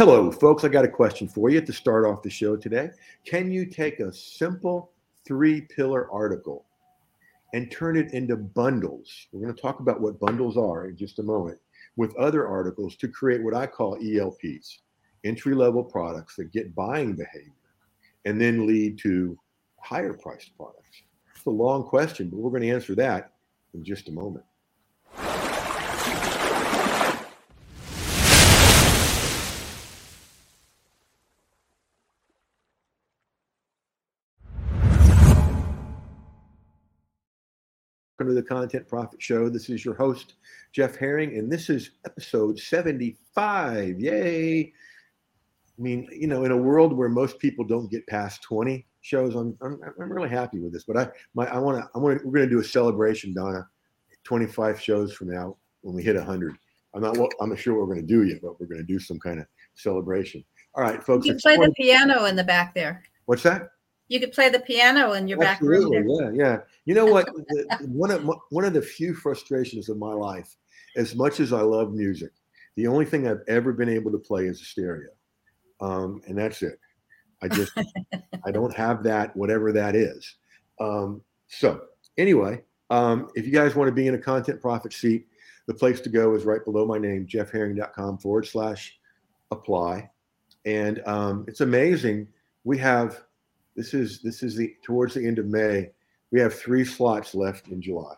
Hello, 0.00 0.32
folks. 0.32 0.64
I 0.64 0.68
got 0.68 0.86
a 0.86 0.88
question 0.88 1.28
for 1.28 1.50
you 1.50 1.60
to 1.60 1.72
start 1.74 2.06
off 2.06 2.22
the 2.22 2.30
show 2.30 2.56
today. 2.56 2.88
Can 3.26 3.52
you 3.52 3.66
take 3.66 4.00
a 4.00 4.10
simple 4.10 4.92
three 5.26 5.60
pillar 5.60 6.10
article 6.10 6.64
and 7.52 7.70
turn 7.70 7.98
it 7.98 8.14
into 8.14 8.38
bundles? 8.38 9.26
We're 9.30 9.42
going 9.42 9.54
to 9.54 9.60
talk 9.60 9.80
about 9.80 10.00
what 10.00 10.18
bundles 10.18 10.56
are 10.56 10.86
in 10.86 10.96
just 10.96 11.18
a 11.18 11.22
moment 11.22 11.58
with 11.96 12.16
other 12.16 12.48
articles 12.48 12.96
to 12.96 13.08
create 13.08 13.44
what 13.44 13.52
I 13.52 13.66
call 13.66 13.98
ELPs, 14.02 14.78
entry 15.24 15.54
level 15.54 15.84
products 15.84 16.34
that 16.36 16.50
get 16.50 16.74
buying 16.74 17.12
behavior 17.12 17.52
and 18.24 18.40
then 18.40 18.66
lead 18.66 18.96
to 19.00 19.38
higher 19.82 20.14
priced 20.14 20.56
products. 20.56 21.02
It's 21.36 21.44
a 21.44 21.50
long 21.50 21.84
question, 21.84 22.30
but 22.30 22.38
we're 22.38 22.48
going 22.48 22.62
to 22.62 22.70
answer 22.70 22.94
that 22.94 23.32
in 23.74 23.84
just 23.84 24.08
a 24.08 24.12
moment. 24.12 24.46
Welcome 38.20 38.36
to 38.36 38.42
the 38.42 38.46
Content 38.46 38.86
Profit 38.86 39.22
Show. 39.22 39.48
This 39.48 39.70
is 39.70 39.82
your 39.82 39.94
host, 39.94 40.34
Jeff 40.72 40.94
Herring, 40.94 41.38
and 41.38 41.50
this 41.50 41.70
is 41.70 41.92
episode 42.04 42.58
75. 42.58 43.98
Yay! 43.98 44.60
I 44.60 44.72
mean, 45.78 46.06
you 46.12 46.26
know, 46.26 46.44
in 46.44 46.50
a 46.50 46.56
world 46.56 46.92
where 46.92 47.08
most 47.08 47.38
people 47.38 47.64
don't 47.64 47.90
get 47.90 48.06
past 48.08 48.42
20 48.42 48.86
shows, 49.00 49.34
I'm 49.34 49.56
I'm, 49.62 49.80
I'm 49.98 50.12
really 50.12 50.28
happy 50.28 50.58
with 50.58 50.70
this. 50.70 50.84
But 50.84 50.98
I 50.98 51.08
my 51.32 51.46
I 51.46 51.56
want 51.56 51.78
to 51.78 51.88
I 51.94 51.98
want 51.98 52.22
we're 52.26 52.32
going 52.40 52.46
to 52.46 52.54
do 52.54 52.60
a 52.60 52.64
celebration, 52.64 53.32
Donna. 53.32 53.66
25 54.24 54.78
shows 54.78 55.14
from 55.14 55.30
now 55.30 55.56
when 55.80 55.94
we 55.94 56.02
hit 56.02 56.14
100. 56.14 56.54
I'm 56.94 57.00
not 57.00 57.16
I'm 57.40 57.48
not 57.48 57.58
sure 57.58 57.72
what 57.72 57.88
we're 57.88 57.94
going 57.94 58.06
to 58.06 58.14
do 58.14 58.24
yet, 58.24 58.42
but 58.42 58.60
we're 58.60 58.66
going 58.66 58.86
to 58.86 58.86
do 58.86 58.98
some 58.98 59.18
kind 59.18 59.40
of 59.40 59.46
celebration. 59.76 60.44
All 60.74 60.82
right, 60.82 61.02
folks. 61.02 61.24
You 61.24 61.36
play 61.36 61.56
20. 61.56 61.68
the 61.70 61.72
piano 61.72 62.26
in 62.26 62.36
the 62.36 62.44
back 62.44 62.74
there. 62.74 63.02
What's 63.24 63.44
that? 63.44 63.70
You 64.10 64.18
could 64.18 64.32
play 64.32 64.48
the 64.48 64.58
piano 64.58 65.12
in 65.12 65.28
your 65.28 65.42
Absolutely, 65.42 65.98
back 65.98 66.06
room. 66.06 66.18
There. 66.18 66.34
Yeah, 66.34 66.44
yeah. 66.44 66.58
You 66.84 66.94
know 66.94 67.06
what? 67.06 67.26
the, 67.48 67.78
one 67.86 68.10
of 68.10 68.28
one 68.50 68.64
of 68.64 68.72
the 68.72 68.82
few 68.82 69.14
frustrations 69.14 69.88
of 69.88 69.98
my 69.98 70.12
life, 70.12 70.56
as 70.96 71.14
much 71.14 71.38
as 71.38 71.52
I 71.52 71.60
love 71.60 71.92
music, 71.92 72.32
the 72.74 72.88
only 72.88 73.04
thing 73.04 73.28
I've 73.28 73.42
ever 73.46 73.72
been 73.72 73.88
able 73.88 74.10
to 74.10 74.18
play 74.18 74.46
is 74.46 74.60
a 74.60 74.64
stereo, 74.64 75.10
um, 75.80 76.20
and 76.26 76.36
that's 76.36 76.60
it. 76.62 76.80
I 77.40 77.46
just 77.46 77.70
I 78.44 78.50
don't 78.50 78.74
have 78.74 79.04
that, 79.04 79.34
whatever 79.36 79.70
that 79.70 79.94
is. 79.94 80.34
Um, 80.80 81.22
so 81.46 81.82
anyway, 82.18 82.64
um, 82.90 83.28
if 83.36 83.46
you 83.46 83.52
guys 83.52 83.76
want 83.76 83.86
to 83.86 83.94
be 83.94 84.08
in 84.08 84.16
a 84.16 84.18
content 84.18 84.60
profit 84.60 84.92
seat, 84.92 85.28
the 85.68 85.74
place 85.74 86.00
to 86.00 86.08
go 86.08 86.34
is 86.34 86.44
right 86.44 86.64
below 86.64 86.84
my 86.84 86.98
name, 86.98 87.28
jeffherring.com 87.28 88.18
forward 88.18 88.46
slash 88.48 88.98
apply. 89.52 90.10
And 90.64 91.00
um, 91.06 91.44
it's 91.46 91.60
amazing. 91.60 92.26
We 92.64 92.76
have 92.78 93.22
this 93.80 93.94
is 93.94 94.20
this 94.20 94.42
is 94.42 94.54
the 94.54 94.74
towards 94.82 95.14
the 95.14 95.26
end 95.26 95.38
of 95.38 95.46
May. 95.46 95.88
We 96.32 96.40
have 96.40 96.52
three 96.54 96.84
slots 96.84 97.34
left 97.34 97.68
in 97.68 97.80
July, 97.80 98.14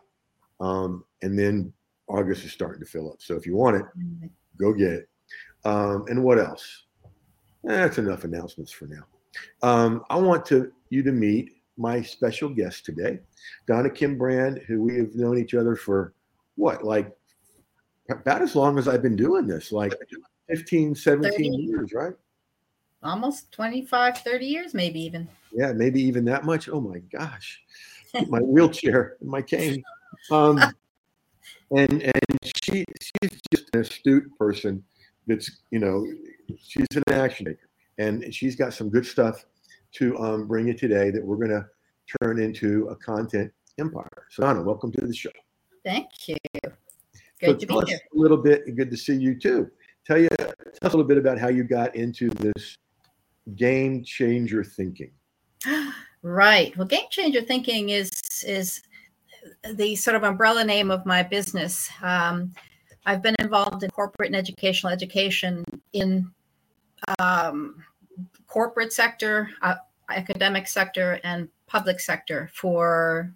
um, 0.60 1.04
and 1.22 1.38
then 1.38 1.72
August 2.08 2.44
is 2.44 2.50
starting 2.50 2.80
to 2.80 2.86
fill 2.86 3.12
up. 3.12 3.22
So 3.22 3.36
if 3.36 3.46
you 3.46 3.54
want 3.54 3.76
it, 3.76 3.84
go 4.58 4.72
get 4.72 4.92
it. 4.92 5.08
Um, 5.64 6.04
and 6.08 6.24
what 6.24 6.40
else? 6.40 6.86
That's 7.62 7.98
enough 7.98 8.24
announcements 8.24 8.72
for 8.72 8.86
now. 8.86 9.04
Um, 9.62 10.02
I 10.10 10.16
want 10.16 10.44
to 10.46 10.72
you 10.90 11.04
to 11.04 11.12
meet 11.12 11.52
my 11.76 12.02
special 12.02 12.48
guest 12.48 12.84
today, 12.84 13.20
Donna 13.68 13.88
Kim 13.88 14.18
Brand, 14.18 14.62
who 14.66 14.82
we 14.82 14.96
have 14.96 15.14
known 15.14 15.38
each 15.38 15.54
other 15.54 15.76
for 15.76 16.12
what, 16.56 16.84
like 16.84 17.16
about 18.10 18.42
as 18.42 18.56
long 18.56 18.80
as 18.80 18.88
I've 18.88 19.00
been 19.00 19.16
doing 19.16 19.46
this, 19.46 19.70
like 19.70 19.94
15, 20.48 20.96
17 20.96 21.32
30. 21.32 21.62
years, 21.62 21.92
right? 21.92 22.14
Almost 23.02 23.50
25, 23.52 24.18
30 24.18 24.46
years, 24.46 24.74
maybe 24.74 25.00
even. 25.00 25.28
Yeah, 25.52 25.72
maybe 25.72 26.00
even 26.02 26.24
that 26.26 26.44
much. 26.44 26.68
Oh 26.68 26.80
my 26.80 26.98
gosh. 26.98 27.60
my 28.28 28.38
wheelchair, 28.40 29.16
my 29.22 29.42
cane. 29.42 29.82
Um, 30.30 30.58
and 31.76 32.02
and 32.02 32.38
she 32.64 32.84
she's 33.00 33.40
just 33.52 33.64
an 33.74 33.80
astute 33.80 34.36
person 34.38 34.84
that's, 35.26 35.62
you 35.70 35.78
know, 35.78 36.06
she's 36.58 36.86
an 36.94 37.02
action 37.08 37.46
taker 37.46 37.68
and 37.98 38.34
she's 38.34 38.56
got 38.56 38.74
some 38.74 38.88
good 38.88 39.06
stuff 39.06 39.44
to 39.92 40.18
um, 40.18 40.46
bring 40.46 40.68
you 40.68 40.74
today 40.74 41.10
that 41.10 41.24
we're 41.24 41.36
going 41.36 41.50
to 41.50 41.66
turn 42.20 42.40
into 42.40 42.88
a 42.88 42.96
content 42.96 43.52
empire. 43.78 44.26
So, 44.30 44.42
Donna, 44.42 44.62
welcome 44.62 44.92
to 44.92 45.06
the 45.06 45.14
show. 45.14 45.30
Thank 45.84 46.28
you. 46.28 46.36
Good 46.62 46.74
so 47.40 47.54
to 47.54 47.66
be 47.66 47.74
here. 47.86 47.98
A 48.14 48.18
little 48.18 48.36
bit. 48.36 48.76
Good 48.76 48.90
to 48.90 48.96
see 48.96 49.16
you 49.16 49.38
too. 49.38 49.70
Tell 50.06 50.18
you 50.18 50.28
tell 50.28 50.48
us 50.48 50.82
a 50.82 50.86
little 50.88 51.04
bit 51.04 51.18
about 51.18 51.38
how 51.38 51.48
you 51.48 51.64
got 51.64 51.94
into 51.94 52.30
this 52.30 52.76
game 53.56 54.04
changer 54.04 54.64
thinking. 54.64 55.10
Right. 56.24 56.76
Well, 56.76 56.86
game 56.86 57.08
changer 57.10 57.40
thinking 57.42 57.88
is 57.88 58.12
is 58.46 58.82
the 59.74 59.96
sort 59.96 60.14
of 60.14 60.22
umbrella 60.22 60.64
name 60.64 60.92
of 60.92 61.04
my 61.04 61.24
business. 61.24 61.90
Um, 62.00 62.52
I've 63.04 63.22
been 63.22 63.34
involved 63.40 63.82
in 63.82 63.90
corporate 63.90 64.28
and 64.28 64.36
educational 64.36 64.92
education 64.92 65.64
in 65.92 66.30
um, 67.18 67.82
corporate 68.46 68.92
sector, 68.92 69.50
uh, 69.62 69.74
academic 70.08 70.68
sector, 70.68 71.18
and 71.24 71.48
public 71.66 71.98
sector 71.98 72.50
for 72.54 73.34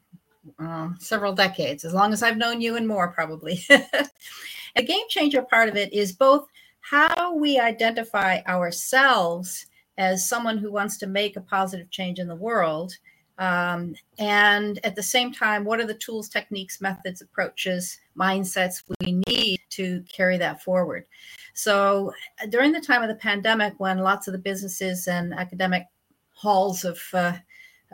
uh, 0.60 0.90
several 0.98 1.32
decades, 1.32 1.84
as 1.84 1.92
long 1.92 2.12
as 2.12 2.22
I've 2.22 2.36
known 2.36 2.60
you 2.60 2.76
and 2.76 2.86
more, 2.86 3.08
probably. 3.08 3.64
a 4.76 4.82
game 4.82 5.06
changer 5.08 5.42
part 5.42 5.68
of 5.68 5.76
it 5.76 5.92
is 5.92 6.12
both 6.12 6.46
how 6.80 7.34
we 7.34 7.58
identify 7.58 8.42
ourselves 8.46 9.66
as 9.98 10.28
someone 10.28 10.58
who 10.58 10.70
wants 10.70 10.96
to 10.98 11.06
make 11.06 11.36
a 11.36 11.40
positive 11.40 11.90
change 11.90 12.18
in 12.18 12.28
the 12.28 12.36
world. 12.36 12.92
Um, 13.38 13.94
and 14.18 14.80
at 14.84 14.96
the 14.96 15.02
same 15.02 15.32
time, 15.32 15.64
what 15.64 15.80
are 15.80 15.86
the 15.86 15.94
tools, 15.94 16.28
techniques, 16.28 16.80
methods, 16.80 17.20
approaches, 17.20 17.98
mindsets 18.18 18.82
we 19.00 19.20
need 19.26 19.60
to 19.70 20.02
carry 20.10 20.38
that 20.38 20.62
forward? 20.62 21.06
So 21.52 22.12
during 22.48 22.72
the 22.72 22.80
time 22.80 23.02
of 23.02 23.08
the 23.08 23.14
pandemic, 23.14 23.74
when 23.78 23.98
lots 23.98 24.26
of 24.26 24.32
the 24.32 24.38
businesses 24.38 25.08
and 25.08 25.34
academic 25.34 25.84
halls 26.32 26.84
of 26.84 26.98
uh, 27.12 27.32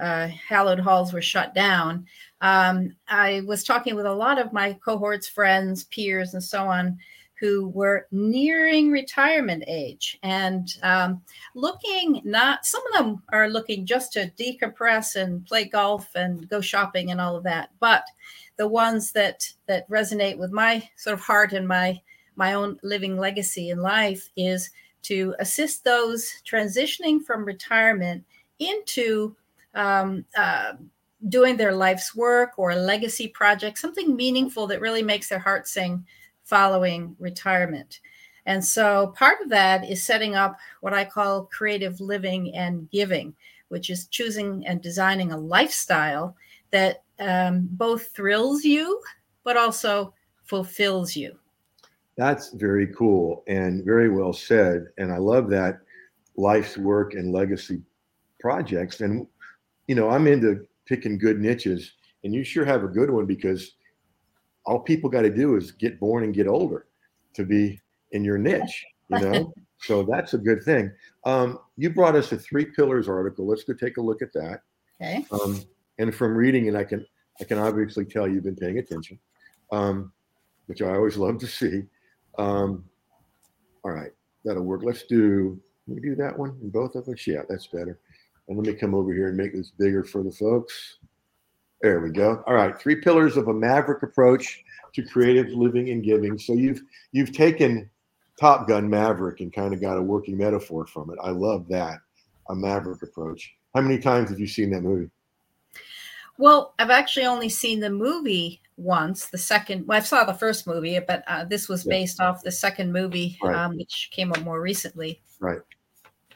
uh, 0.00 0.28
hallowed 0.28 0.80
halls 0.80 1.12
were 1.12 1.22
shut 1.22 1.54
down, 1.54 2.06
um, 2.40 2.94
I 3.08 3.42
was 3.46 3.64
talking 3.64 3.94
with 3.94 4.06
a 4.06 4.12
lot 4.12 4.38
of 4.40 4.52
my 4.52 4.74
cohorts, 4.84 5.28
friends, 5.28 5.84
peers, 5.84 6.34
and 6.34 6.42
so 6.42 6.64
on, 6.66 6.98
who 7.42 7.66
were 7.70 8.06
nearing 8.12 8.92
retirement 8.92 9.64
age 9.66 10.16
and 10.22 10.76
um, 10.84 11.20
looking 11.56 12.20
not, 12.22 12.64
some 12.64 12.80
of 12.86 12.92
them 12.92 13.20
are 13.32 13.48
looking 13.48 13.84
just 13.84 14.12
to 14.12 14.30
decompress 14.38 15.16
and 15.16 15.44
play 15.44 15.64
golf 15.64 16.08
and 16.14 16.48
go 16.48 16.60
shopping 16.60 17.10
and 17.10 17.20
all 17.20 17.34
of 17.34 17.42
that. 17.42 17.70
But 17.80 18.04
the 18.58 18.68
ones 18.68 19.10
that 19.12 19.52
that 19.66 19.90
resonate 19.90 20.38
with 20.38 20.52
my 20.52 20.88
sort 20.94 21.14
of 21.14 21.20
heart 21.20 21.52
and 21.52 21.66
my 21.66 22.00
my 22.36 22.54
own 22.54 22.78
living 22.84 23.18
legacy 23.18 23.70
in 23.70 23.82
life 23.82 24.30
is 24.36 24.70
to 25.02 25.34
assist 25.40 25.82
those 25.82 26.32
transitioning 26.48 27.20
from 27.24 27.44
retirement 27.44 28.24
into 28.60 29.34
um, 29.74 30.24
uh, 30.36 30.74
doing 31.28 31.56
their 31.56 31.74
life's 31.74 32.14
work 32.14 32.52
or 32.56 32.70
a 32.70 32.76
legacy 32.76 33.26
project, 33.26 33.78
something 33.78 34.14
meaningful 34.14 34.68
that 34.68 34.80
really 34.80 35.02
makes 35.02 35.28
their 35.28 35.40
heart 35.40 35.66
sing 35.66 36.06
following 36.52 37.16
retirement. 37.18 38.00
And 38.44 38.62
so 38.62 39.14
part 39.16 39.40
of 39.40 39.48
that 39.48 39.88
is 39.88 40.02
setting 40.02 40.34
up 40.34 40.58
what 40.82 40.92
I 40.92 41.02
call 41.02 41.46
creative 41.46 41.98
living 41.98 42.54
and 42.54 42.90
giving, 42.90 43.34
which 43.68 43.88
is 43.88 44.06
choosing 44.08 44.66
and 44.66 44.82
designing 44.82 45.32
a 45.32 45.36
lifestyle 45.38 46.36
that 46.70 47.04
um, 47.20 47.70
both 47.70 48.08
thrills 48.08 48.64
you, 48.64 49.00
but 49.44 49.56
also 49.56 50.12
fulfills 50.44 51.16
you. 51.16 51.38
That's 52.18 52.50
very 52.50 52.88
cool 52.88 53.44
and 53.46 53.82
very 53.82 54.10
well 54.10 54.34
said. 54.34 54.88
And 54.98 55.10
I 55.10 55.16
love 55.16 55.48
that 55.48 55.80
life's 56.36 56.76
work 56.76 57.14
and 57.14 57.32
legacy 57.32 57.80
projects. 58.40 59.00
And, 59.00 59.26
you 59.86 59.94
know, 59.94 60.10
I'm 60.10 60.26
into 60.26 60.66
picking 60.84 61.16
good 61.16 61.40
niches, 61.40 61.92
and 62.24 62.34
you 62.34 62.44
sure 62.44 62.66
have 62.66 62.84
a 62.84 62.88
good 62.88 63.08
one 63.10 63.24
because 63.24 63.72
all 64.64 64.80
people 64.80 65.10
got 65.10 65.22
to 65.22 65.30
do 65.30 65.56
is 65.56 65.72
get 65.72 66.00
born 66.00 66.24
and 66.24 66.34
get 66.34 66.46
older 66.46 66.86
to 67.34 67.44
be 67.44 67.80
in 68.12 68.24
your 68.24 68.38
niche, 68.38 68.84
you 69.08 69.18
know? 69.18 69.52
so 69.78 70.02
that's 70.02 70.34
a 70.34 70.38
good 70.38 70.62
thing. 70.62 70.90
Um, 71.24 71.58
you 71.76 71.90
brought 71.90 72.16
us 72.16 72.32
a 72.32 72.38
three 72.38 72.64
pillars 72.64 73.08
article. 73.08 73.46
Let's 73.46 73.64
go 73.64 73.74
take 73.74 73.96
a 73.96 74.02
look 74.02 74.22
at 74.22 74.32
that. 74.34 74.60
Okay. 75.00 75.26
Um, 75.32 75.60
and 75.98 76.14
from 76.14 76.34
reading 76.34 76.66
it, 76.66 76.74
I 76.74 76.84
can 76.84 77.04
I 77.40 77.44
can 77.44 77.58
obviously 77.58 78.04
tell 78.04 78.28
you've 78.28 78.44
been 78.44 78.56
paying 78.56 78.78
attention, 78.78 79.18
um, 79.72 80.12
which 80.66 80.82
I 80.82 80.94
always 80.94 81.16
love 81.16 81.38
to 81.38 81.46
see. 81.46 81.82
Um, 82.38 82.84
all 83.84 83.90
right, 83.90 84.12
that'll 84.44 84.62
work. 84.62 84.82
Let's 84.84 85.04
do, 85.04 85.60
we 85.86 86.00
do 86.00 86.14
that 86.16 86.38
one 86.38 86.56
in 86.62 86.70
both 86.70 86.94
of 86.94 87.08
us? 87.08 87.26
Yeah, 87.26 87.42
that's 87.48 87.66
better. 87.66 87.98
And 88.48 88.56
let 88.56 88.66
me 88.66 88.74
come 88.74 88.94
over 88.94 89.12
here 89.12 89.28
and 89.28 89.36
make 89.36 89.54
this 89.54 89.70
bigger 89.70 90.04
for 90.04 90.22
the 90.22 90.30
folks. 90.30 90.98
There 91.82 92.00
we 92.00 92.10
go. 92.10 92.42
All 92.46 92.54
right, 92.54 92.78
three 92.80 92.96
pillars 92.96 93.36
of 93.36 93.48
a 93.48 93.52
maverick 93.54 94.02
approach 94.02 94.62
to 94.94 95.02
creative 95.02 95.48
living 95.50 95.90
and 95.90 96.02
giving. 96.02 96.38
So 96.38 96.52
you've 96.54 96.80
you've 97.10 97.32
taken 97.32 97.90
Top 98.38 98.68
Gun 98.68 98.88
Maverick 98.88 99.40
and 99.40 99.52
kind 99.52 99.74
of 99.74 99.80
got 99.80 99.96
a 99.96 100.02
working 100.02 100.38
metaphor 100.38 100.86
from 100.86 101.10
it. 101.10 101.18
I 101.22 101.30
love 101.30 101.66
that 101.68 101.98
a 102.48 102.54
Maverick 102.54 103.02
approach. 103.02 103.54
How 103.74 103.80
many 103.80 103.98
times 103.98 104.30
have 104.30 104.38
you 104.40 104.46
seen 104.46 104.70
that 104.70 104.82
movie? 104.82 105.10
Well, 106.38 106.74
I've 106.78 106.90
actually 106.90 107.26
only 107.26 107.48
seen 107.48 107.80
the 107.80 107.90
movie 107.90 108.60
once. 108.76 109.26
The 109.26 109.38
second, 109.38 109.86
well, 109.86 109.98
I 109.98 110.02
saw 110.02 110.24
the 110.24 110.34
first 110.34 110.66
movie, 110.66 110.98
but 110.98 111.22
uh, 111.26 111.44
this 111.44 111.68
was 111.68 111.84
Yeah. 111.86 111.90
based 111.90 112.20
off 112.20 112.42
the 112.42 112.50
second 112.50 112.92
movie, 112.92 113.38
Right. 113.42 113.54
um, 113.54 113.76
which 113.76 114.10
came 114.12 114.32
up 114.32 114.42
more 114.42 114.60
recently. 114.60 115.20
Right. 115.40 115.60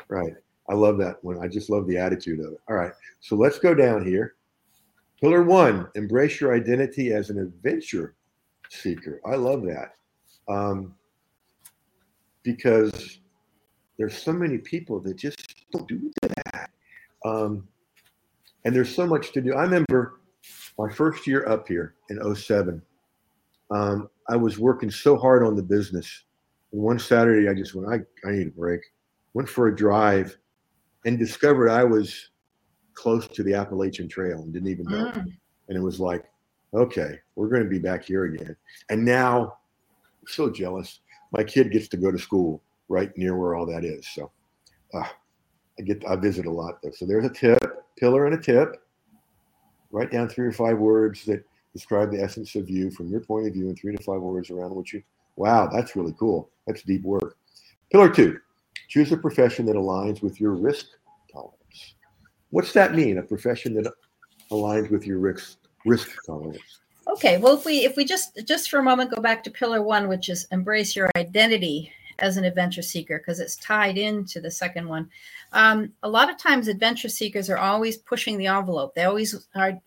Right. 0.09 0.35
I 0.69 0.75
love 0.75 0.99
that 0.99 1.23
one. 1.25 1.39
I 1.43 1.49
just 1.49 1.71
love 1.71 1.87
the 1.87 1.97
attitude 1.99 2.41
of 2.41 2.53
it. 2.53 2.61
All 2.69 2.77
right. 2.77 2.93
So 3.21 3.37
let's 3.37 3.59
go 3.59 3.75
down 3.75 4.05
here. 4.05 4.36
Pillar 5.27 5.43
one, 5.43 5.89
embrace 5.97 6.41
your 6.41 6.55
identity 6.55 7.13
as 7.13 7.31
an 7.31 7.41
adventure 7.41 8.15
seeker. 8.71 9.21
I 9.27 9.35
love 9.35 9.65
that. 9.65 9.97
Um, 10.49 10.95
because 12.45 13.19
there's 13.99 14.17
so 14.17 14.33
many 14.33 14.59
people 14.59 15.01
that 15.01 15.17
just 15.17 15.67
don't 15.73 15.89
do 15.89 16.13
that. 16.23 16.71
Um, 17.25 17.67
and 18.65 18.73
there's 18.73 18.95
so 18.95 19.05
much 19.05 19.33
to 19.33 19.41
do. 19.41 19.53
I 19.55 19.63
remember 19.63 20.21
my 20.79 20.89
first 20.93 21.27
year 21.27 21.45
up 21.49 21.67
here 21.67 21.97
in 22.09 22.37
07. 22.37 22.81
Um, 23.73 24.09
I 24.29 24.37
was 24.37 24.61
working 24.61 24.93
so 24.93 25.17
hard 25.17 25.43
on 25.43 25.57
the 25.57 25.63
business. 25.65 26.23
And 26.71 26.81
one 26.81 27.01
Saturday, 27.01 27.49
I 27.49 27.55
just 27.55 27.75
went, 27.75 27.89
I, 27.93 28.29
I 28.29 28.31
need 28.31 28.47
a 28.47 28.51
break. 28.51 28.81
Went 29.35 29.49
for 29.49 29.67
a 29.67 29.75
drive 29.75 30.39
and 31.05 31.19
discovered 31.19 31.69
I 31.69 31.83
was 31.83 32.31
close 32.97 33.29
to 33.29 33.45
the 33.45 33.55
Appalachian 33.55 34.09
Trail 34.09 34.41
and 34.41 34.53
didn't 34.53 34.69
even 34.69 34.87
know. 34.87 35.13
Mm. 35.13 35.33
And 35.69 35.79
it 35.79 35.81
was 35.81 36.01
like, 36.01 36.25
okay, 36.75 37.21
we're 37.37 37.49
going 37.49 37.63
to 37.63 37.69
be 37.69 37.79
back 37.79 38.05
here 38.05 38.25
again. 38.25 38.57
And 38.91 39.05
now, 39.05 39.59
I'm 40.21 40.27
so 40.27 40.51
jealous. 40.51 41.01
My 41.33 41.45
kid 41.45 41.71
gets 41.71 41.87
to 41.89 41.97
go 41.97 42.11
to 42.11 42.19
school 42.19 42.61
right 42.89 43.17
near 43.17 43.37
where 43.37 43.55
all 43.55 43.67
that 43.67 43.85
is. 43.85 44.09
So 44.09 44.31
uh, 44.95 45.07
I 45.79 45.83
get 45.83 46.05
I 46.09 46.17
visit 46.17 46.47
a 46.47 46.51
lot 46.51 46.81
though. 46.83 46.91
So 46.91 47.07
there's 47.07 47.25
a 47.25 47.31
tip, 47.31 47.59
pillar 47.97 48.27
and 48.27 48.35
a 48.35 48.43
tip. 48.43 48.83
Write 49.91 50.11
down 50.11 50.29
three 50.29 50.47
or 50.47 50.53
five 50.53 50.79
words 50.79 51.25
that 51.27 51.45
describe 51.73 52.11
the 52.11 52.23
essence 52.23 52.55
of 52.55 52.69
you 52.71 52.91
from 52.91 53.09
your 53.09 53.21
point 53.21 53.47
of 53.47 53.53
view 53.53 53.69
and 53.69 53.79
three 53.79 53.95
to 53.95 54.03
five 54.03 54.21
words 54.21 54.51
around 54.51 54.75
what 54.75 54.93
you 54.93 55.03
wow, 55.37 55.69
that's 55.71 55.97
really 55.97 56.15
cool. 56.19 56.49
That's 56.67 56.83
deep 56.83 57.03
work. 57.03 57.37
Pillar 57.91 58.09
two, 58.09 58.41
choose 58.89 59.13
a 59.13 59.17
profession 59.17 59.67
that 59.67 59.77
aligns 59.77 60.23
with 60.23 60.41
your 60.41 60.53
risk. 60.53 60.87
What's 62.57 62.73
that 62.73 62.95
mean? 62.95 63.19
A 63.19 63.23
profession 63.23 63.75
that 63.75 63.93
aligns 64.51 64.91
with 64.91 65.07
your 65.07 65.19
risk 65.19 65.59
risk 65.85 66.09
tolerance. 66.25 66.81
Okay, 67.07 67.37
well, 67.37 67.55
if 67.55 67.67
we 67.67 67.85
if 67.85 67.99
we 67.99 68.05
just 68.07 68.41
just 68.47 68.71
for 68.71 68.79
a 68.79 68.83
moment 68.83 69.11
go 69.11 69.21
back 69.21 69.45
to 69.45 69.51
pillar 69.51 69.83
one, 69.83 70.09
which 70.09 70.31
is 70.31 70.49
embrace 70.51 70.97
your 70.97 71.11
identity 71.19 71.93
as 72.19 72.39
an 72.39 72.45
adventure 72.45 72.81
seeker, 72.81 73.19
because 73.19 73.41
it's 73.41 73.57
tied 73.57 73.99
into 73.99 74.41
the 74.41 74.51
second 74.51 74.89
one. 74.89 75.11
Um, 75.53 75.93
a 76.03 76.09
lot 76.09 76.31
of 76.31 76.39
times, 76.39 76.67
adventure 76.67 77.11
seekers 77.11 77.51
are 77.51 77.59
always 77.59 77.99
pushing 77.99 78.39
the 78.39 78.47
envelope. 78.47 78.95
They 78.95 79.05
always 79.05 79.47
are 79.55 79.79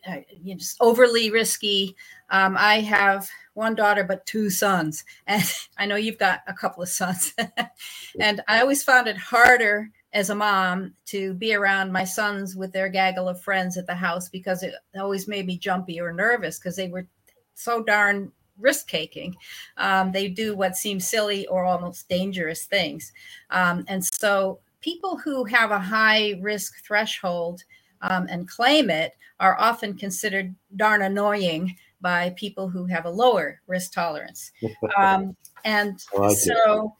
you 0.43 0.53
know, 0.53 0.59
just 0.59 0.77
overly 0.79 1.31
risky. 1.31 1.95
Um, 2.29 2.55
I 2.55 2.81
have 2.81 3.27
one 3.55 3.73
daughter, 3.73 4.03
but 4.03 4.27
two 4.27 4.51
sons, 4.51 5.05
and 5.25 5.43
I 5.79 5.87
know 5.87 5.95
you've 5.95 6.19
got 6.19 6.41
a 6.45 6.53
couple 6.53 6.83
of 6.83 6.89
sons. 6.89 7.33
and 8.19 8.41
I 8.47 8.61
always 8.61 8.83
found 8.83 9.07
it 9.07 9.17
harder 9.17 9.89
as 10.13 10.29
a 10.29 10.35
mom 10.35 10.93
to 11.05 11.33
be 11.35 11.53
around 11.53 11.91
my 11.91 12.03
sons 12.03 12.55
with 12.55 12.71
their 12.71 12.89
gaggle 12.89 13.29
of 13.29 13.41
friends 13.41 13.77
at 13.77 13.85
the 13.85 13.95
house 13.95 14.27
because 14.29 14.63
it 14.63 14.73
always 14.99 15.27
made 15.27 15.45
me 15.45 15.57
jumpy 15.57 15.99
or 16.01 16.11
nervous 16.11 16.57
because 16.57 16.75
they 16.75 16.87
were 16.87 17.07
so 17.53 17.83
darn 17.83 18.31
risk 18.57 18.89
taking. 18.89 19.35
Um, 19.77 20.11
they 20.11 20.27
do 20.27 20.55
what 20.55 20.75
seems 20.75 21.07
silly 21.07 21.45
or 21.47 21.63
almost 21.63 22.09
dangerous 22.09 22.65
things. 22.65 23.11
Um, 23.51 23.85
and 23.87 24.03
so 24.03 24.59
people 24.81 25.17
who 25.17 25.43
have 25.45 25.71
a 25.71 25.79
high 25.79 26.39
risk 26.41 26.83
threshold 26.83 27.63
um, 28.01 28.27
and 28.29 28.49
claim 28.49 28.89
it 28.89 29.13
are 29.39 29.59
often 29.59 29.97
considered 29.97 30.55
darn 30.75 31.01
annoying 31.01 31.75
by 32.01 32.31
people 32.31 32.69
who 32.69 32.85
have 32.85 33.05
a 33.05 33.09
lower 33.09 33.61
risk 33.67 33.93
tolerance. 33.93 34.51
Um, 34.97 35.35
and 35.65 35.99
like 36.17 36.37
it. 36.37 36.91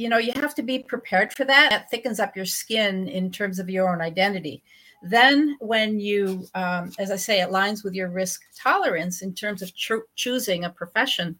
You 0.00 0.08
know, 0.08 0.16
you 0.16 0.32
have 0.36 0.54
to 0.54 0.62
be 0.62 0.78
prepared 0.78 1.30
for 1.34 1.44
that. 1.44 1.68
That 1.68 1.90
thickens 1.90 2.20
up 2.20 2.34
your 2.34 2.46
skin 2.46 3.06
in 3.06 3.30
terms 3.30 3.58
of 3.58 3.68
your 3.68 3.92
own 3.92 4.00
identity. 4.00 4.62
Then, 5.02 5.58
when 5.60 6.00
you, 6.00 6.46
um, 6.54 6.90
as 6.98 7.10
I 7.10 7.16
say, 7.16 7.42
it 7.42 7.50
aligns 7.50 7.84
with 7.84 7.92
your 7.92 8.08
risk 8.08 8.40
tolerance 8.56 9.20
in 9.20 9.34
terms 9.34 9.60
of 9.60 9.74
cho- 9.74 10.08
choosing 10.14 10.64
a 10.64 10.70
profession. 10.70 11.38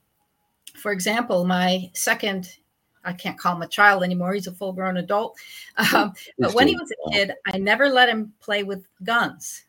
For 0.77 0.93
example, 0.93 1.47
my 1.47 1.91
second, 1.95 2.59
I 3.03 3.15
can't 3.15 3.39
call 3.39 3.57
him 3.57 3.63
a 3.63 3.69
child 3.69 4.03
anymore, 4.03 4.35
he's 4.35 4.47
a 4.47 4.53
full 4.53 4.75
grown 4.75 4.99
adult. 4.99 5.39
Um, 5.95 6.13
but 6.39 6.53
when 6.53 6.69
he 6.69 6.77
was 6.77 6.91
a 6.91 7.11
kid, 7.13 7.33
I 7.47 7.57
never 7.57 7.89
let 7.89 8.11
him 8.11 8.35
play 8.41 8.63
with 8.63 8.87
guns. 9.05 9.65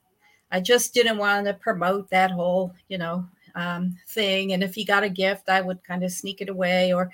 I 0.52 0.60
just 0.60 0.94
didn't 0.94 1.18
want 1.18 1.48
to 1.48 1.54
promote 1.54 2.10
that 2.10 2.32
whole, 2.32 2.74
you 2.90 2.98
know, 2.98 3.26
um, 3.56 3.96
thing. 4.08 4.54
And 4.54 4.64
if 4.64 4.76
he 4.76 4.84
got 4.84 5.04
a 5.04 5.10
gift, 5.10 5.50
I 5.50 5.62
would 5.62 5.84
kind 5.84 6.04
of 6.04 6.12
sneak 6.12 6.42
it 6.42 6.50
away 6.50 6.94
or 6.94 7.12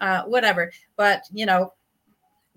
uh, 0.00 0.22
whatever. 0.22 0.72
But 0.96 1.24
you 1.32 1.46
know, 1.46 1.72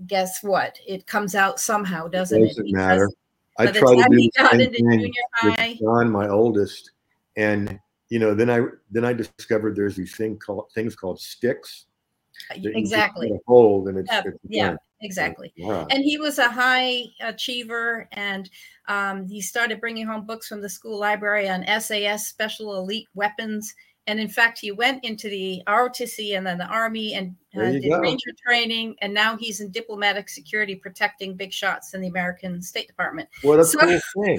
guess 0.07 0.43
what? 0.43 0.79
It 0.87 1.07
comes 1.07 1.35
out 1.35 1.59
somehow, 1.59 2.07
doesn't 2.07 2.41
it? 2.41 2.47
doesn't 2.47 2.67
it? 2.67 2.73
matter. 2.73 3.09
I 3.57 3.67
try 3.67 3.95
to 3.95 4.07
do 4.09 4.29
got 4.37 4.51
same 4.51 4.61
into 4.61 4.77
thing 4.77 4.99
junior 4.99 5.21
with 5.43 5.55
high, 5.55 5.77
John, 5.79 6.09
my 6.09 6.27
oldest, 6.27 6.91
and 7.35 7.79
you 8.09 8.19
know, 8.19 8.33
then 8.33 8.49
I 8.49 8.61
then 8.89 9.05
I 9.05 9.13
discovered 9.13 9.75
there's 9.75 9.95
these 9.95 10.15
thing 10.15 10.37
called 10.37 10.65
things 10.73 10.95
called 10.95 11.19
sticks. 11.19 11.85
Just 12.55 12.75
exactly. 12.75 13.31
Hold 13.47 13.88
and 13.89 13.97
it's, 13.99 14.11
Yeah, 14.11 14.21
it's 14.25 14.38
yeah, 14.47 14.75
exactly. 15.01 15.53
Wow. 15.59 15.88
and 15.89 16.03
he 16.03 16.17
was 16.17 16.38
a 16.39 16.49
high 16.49 17.03
achiever 17.21 18.07
and 18.11 18.49
um, 18.88 19.25
he 19.27 19.41
started 19.41 19.79
bringing 19.79 20.05
home 20.07 20.25
books 20.25 20.47
from 20.47 20.61
the 20.61 20.69
school 20.69 20.99
library 20.99 21.49
on 21.49 21.63
sas 21.81 22.27
special 22.27 22.75
elite 22.77 23.07
weapons 23.13 23.73
and 24.07 24.19
in 24.19 24.27
fact 24.27 24.59
he 24.59 24.71
went 24.71 25.03
into 25.05 25.29
the 25.29 25.61
ROTC 25.67 26.35
and 26.38 26.45
then 26.45 26.57
the 26.57 26.65
army 26.65 27.13
and 27.13 27.35
uh, 27.55 27.71
did 27.71 27.83
go. 27.88 27.99
ranger 27.99 28.31
training 28.45 28.95
and 29.01 29.13
now 29.13 29.38
he's 29.38 29.61
in 29.61 29.69
diplomatic 29.71 30.27
security 30.29 30.75
protecting 30.75 31.35
big 31.35 31.53
shots 31.53 31.93
in 31.93 32.01
the 32.01 32.07
american 32.07 32.61
state 32.61 32.88
department 32.88 33.29
What 33.43 33.59
a 33.59 33.63
So- 33.65 33.79
cool 33.79 33.99
thing. 34.25 34.38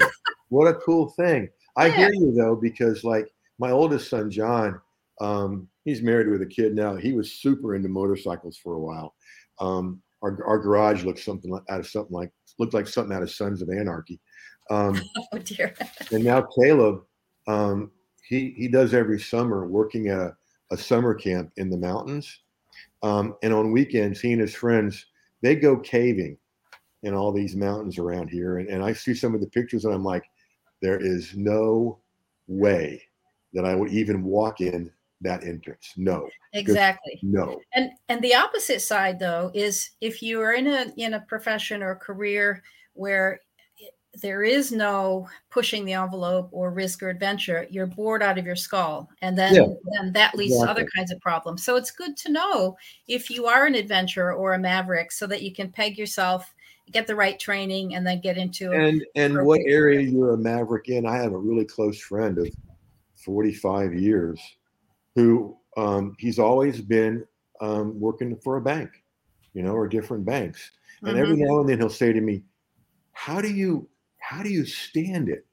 What 0.49 0.67
a 0.67 0.73
cool 0.75 1.09
thing. 1.09 1.49
I 1.77 1.87
Yeah. 1.87 1.95
hear 1.95 2.13
you 2.13 2.31
though, 2.35 2.55
because 2.55 3.03
like 3.03 3.33
my 3.57 3.71
oldest 3.71 4.09
son, 4.09 4.29
John, 4.29 4.79
um, 5.21 5.67
he's 5.85 6.01
married 6.01 6.29
with 6.29 6.41
a 6.41 6.47
kid 6.47 6.75
now. 6.75 6.95
He 6.95 7.13
was 7.13 7.33
super 7.33 7.75
into 7.75 7.89
motorcycles 7.89 8.57
for 8.57 8.73
a 8.73 8.79
while. 8.79 9.15
Um, 9.59 10.01
our, 10.21 10.39
our 10.45 10.57
garage 10.57 11.03
looked 11.03 11.19
something 11.19 11.51
like 11.51 11.63
out 11.69 11.79
of 11.79 11.87
something 11.87 12.15
like 12.15 12.31
looked 12.59 12.73
like 12.73 12.87
something 12.87 13.15
out 13.15 13.23
of 13.23 13.31
Sons 13.31 13.61
of 13.61 13.69
Anarchy. 13.69 14.19
Um, 14.69 15.01
oh 15.33 15.37
dear 15.39 15.73
and 16.11 16.23
now 16.23 16.41
Caleb, 16.57 17.03
um, 17.47 17.91
he 18.23 18.53
he 18.57 18.67
does 18.67 18.93
every 18.93 19.19
summer 19.19 19.67
working 19.67 20.07
at 20.07 20.19
a, 20.19 20.35
a 20.71 20.77
summer 20.77 21.13
camp 21.13 21.51
in 21.57 21.69
the 21.69 21.77
mountains, 21.77 22.39
um, 23.03 23.35
and 23.43 23.53
on 23.53 23.71
weekends 23.71 24.21
he 24.21 24.31
and 24.31 24.41
his 24.41 24.55
friends 24.55 25.05
they 25.41 25.55
go 25.55 25.77
caving 25.77 26.37
in 27.03 27.13
all 27.13 27.33
these 27.33 27.53
mountains 27.53 27.99
around 27.99 28.29
here, 28.29 28.59
and, 28.59 28.69
and 28.69 28.81
I 28.81 28.93
see 28.93 29.13
some 29.13 29.35
of 29.35 29.41
the 29.41 29.47
pictures 29.47 29.83
and 29.83 29.93
I'm 29.93 30.05
like, 30.05 30.23
there 30.81 30.97
is 30.97 31.35
no 31.35 31.99
way 32.47 33.01
that 33.51 33.65
I 33.65 33.75
would 33.75 33.91
even 33.91 34.23
walk 34.23 34.61
in 34.61 34.89
that 35.23 35.43
entrance. 35.43 35.93
No, 35.97 36.29
exactly 36.53 37.19
no. 37.23 37.59
And 37.73 37.91
and 38.09 38.21
the 38.21 38.35
opposite 38.35 38.81
side 38.81 39.19
though 39.19 39.51
is 39.53 39.91
if 40.01 40.21
you 40.21 40.39
are 40.41 40.53
in 40.53 40.67
a 40.67 40.93
in 40.97 41.15
a 41.15 41.21
profession 41.21 41.81
or 41.81 41.91
a 41.91 41.95
career 41.95 42.61
where 42.93 43.39
there 44.21 44.43
is 44.43 44.71
no 44.71 45.27
pushing 45.49 45.85
the 45.85 45.93
envelope 45.93 46.47
or 46.51 46.69
risk 46.69 47.01
or 47.01 47.09
adventure, 47.09 47.65
you're 47.71 47.87
bored 47.87 48.21
out 48.21 48.37
of 48.37 48.45
your 48.45 48.55
skull, 48.55 49.09
and 49.21 49.35
then 49.35 49.55
Yeah, 49.55 49.67
then 49.99 50.13
that 50.13 50.35
leads 50.35 50.59
to 50.59 50.69
other 50.69 50.87
kinds 50.95 51.11
of 51.11 51.19
problems. 51.19 51.65
So 51.65 51.77
it's 51.77 51.89
good 51.89 52.15
to 52.17 52.31
know 52.31 52.77
if 53.07 53.31
you 53.31 53.47
are 53.47 53.65
an 53.65 53.73
adventurer 53.73 54.33
or 54.33 54.53
a 54.53 54.59
maverick, 54.59 55.11
so 55.11 55.25
that 55.27 55.41
you 55.41 55.51
can 55.51 55.71
peg 55.71 55.97
yourself, 55.97 56.53
get 56.91 57.07
the 57.07 57.15
right 57.15 57.39
training, 57.39 57.95
and 57.95 58.05
then 58.05 58.21
get 58.21 58.37
into 58.37 58.71
And 58.71 59.03
and 59.15 59.43
what 59.47 59.61
area 59.65 60.01
you're 60.01 60.35
a 60.35 60.37
maverick 60.37 60.89
in? 60.89 61.07
I 61.07 61.15
have 61.15 61.33
a 61.33 61.37
really 61.37 61.65
close 61.65 61.99
friend 61.99 62.37
of 62.37 62.49
45 63.15 63.95
years 63.95 64.39
who 65.15 65.57
um, 65.77 66.15
he's 66.19 66.39
always 66.39 66.81
been 66.81 67.25
um, 67.61 67.99
working 67.99 68.35
for 68.43 68.57
a 68.57 68.61
bank, 68.61 68.89
you 69.53 69.63
know, 69.63 69.73
or 69.73 69.87
different 69.87 70.25
banks. 70.25 70.71
And 71.01 71.17
every 71.17 71.35
Mhm. 71.35 71.47
now 71.47 71.59
and 71.59 71.69
then 71.69 71.79
he'll 71.79 71.89
say 71.89 72.13
to 72.13 72.21
me, 72.21 72.43
"How 73.11 73.41
do 73.41 73.51
you 73.53 73.89
how 74.19 74.41
do 74.41 74.49
you 74.49 74.65
stand 74.65 75.27
it, 75.27 75.45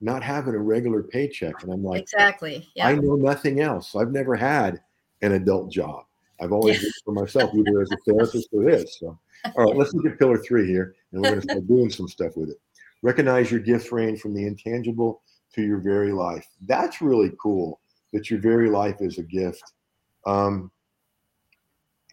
not 0.00 0.22
having 0.22 0.54
a 0.54 0.58
regular 0.58 1.02
paycheck?" 1.02 1.62
And 1.62 1.72
I'm 1.72 1.82
like, 1.82 2.02
exactly. 2.02 2.68
Yeah. 2.74 2.86
I 2.88 2.94
know 2.94 3.16
nothing 3.16 3.60
else. 3.60 3.96
I've 3.96 4.12
never 4.12 4.36
had 4.36 4.80
an 5.22 5.32
adult 5.32 5.72
job. 5.72 6.04
I've 6.40 6.52
always 6.52 6.80
worked 6.82 7.02
for 7.04 7.12
myself, 7.12 7.54
either 7.54 7.80
as 7.80 7.90
a 7.90 7.96
therapist 8.06 8.48
or 8.52 8.64
this. 8.64 8.98
So, 9.00 9.18
all 9.56 9.64
right, 9.64 9.76
let's 9.76 9.92
look 9.94 10.06
at 10.06 10.18
pillar 10.18 10.38
three 10.38 10.66
here, 10.66 10.94
and 11.12 11.20
we're 11.22 11.28
going 11.30 11.40
to 11.42 11.48
start 11.48 11.66
doing 11.66 11.90
some 11.90 12.08
stuff 12.08 12.36
with 12.36 12.50
it. 12.50 12.60
Recognize 13.02 13.50
your 13.50 13.60
gifts 13.60 13.90
range 13.92 14.20
from 14.20 14.34
the 14.34 14.46
intangible 14.46 15.22
to 15.54 15.62
your 15.62 15.78
very 15.78 16.12
life. 16.12 16.46
That's 16.66 17.00
really 17.02 17.32
cool. 17.40 17.80
That 18.14 18.30
your 18.30 18.40
very 18.40 18.70
life 18.70 18.96
is 19.00 19.18
a 19.18 19.22
gift. 19.22 19.72
Um, 20.24 20.70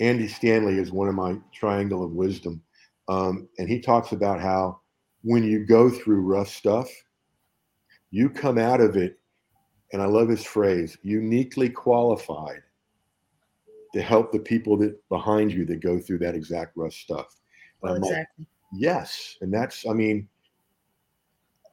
Andy 0.02 0.28
Stanley 0.28 0.80
is 0.80 0.92
one 0.92 1.08
of 1.08 1.16
my 1.16 1.38
triangle 1.54 2.04
of 2.04 2.12
wisdom. 2.12 2.62
Um, 3.08 3.48
and 3.60 3.70
he 3.70 3.80
talks 3.80 4.12
about 4.12 4.42
how 4.42 4.82
when 5.22 5.44
you 5.44 5.66
go 5.66 5.90
through 5.90 6.22
rough 6.22 6.50
stuff, 6.50 6.90
you 8.10 8.30
come 8.30 8.58
out 8.58 8.82
of 8.82 8.98
it, 8.98 9.20
and 9.94 10.02
I 10.02 10.06
love 10.06 10.28
his 10.28 10.44
phrase, 10.44 10.98
uniquely 11.04 11.70
qualified 11.70 12.64
to 13.94 14.02
help 14.02 14.32
the 14.32 14.40
people 14.40 14.78
that 14.78 14.98
behind 15.10 15.52
you 15.52 15.66
that 15.66 15.82
go 15.82 16.00
through 16.00 16.20
that 16.20 16.36
exact 16.36 16.76
rough 16.76 16.94
stuff. 16.94 17.36
Exactly. 17.84 18.16
Like, 18.40 18.48
yes, 18.74 19.38
and 19.42 19.54
that's 19.54 19.86
I 19.88 19.94
mean, 19.94 20.28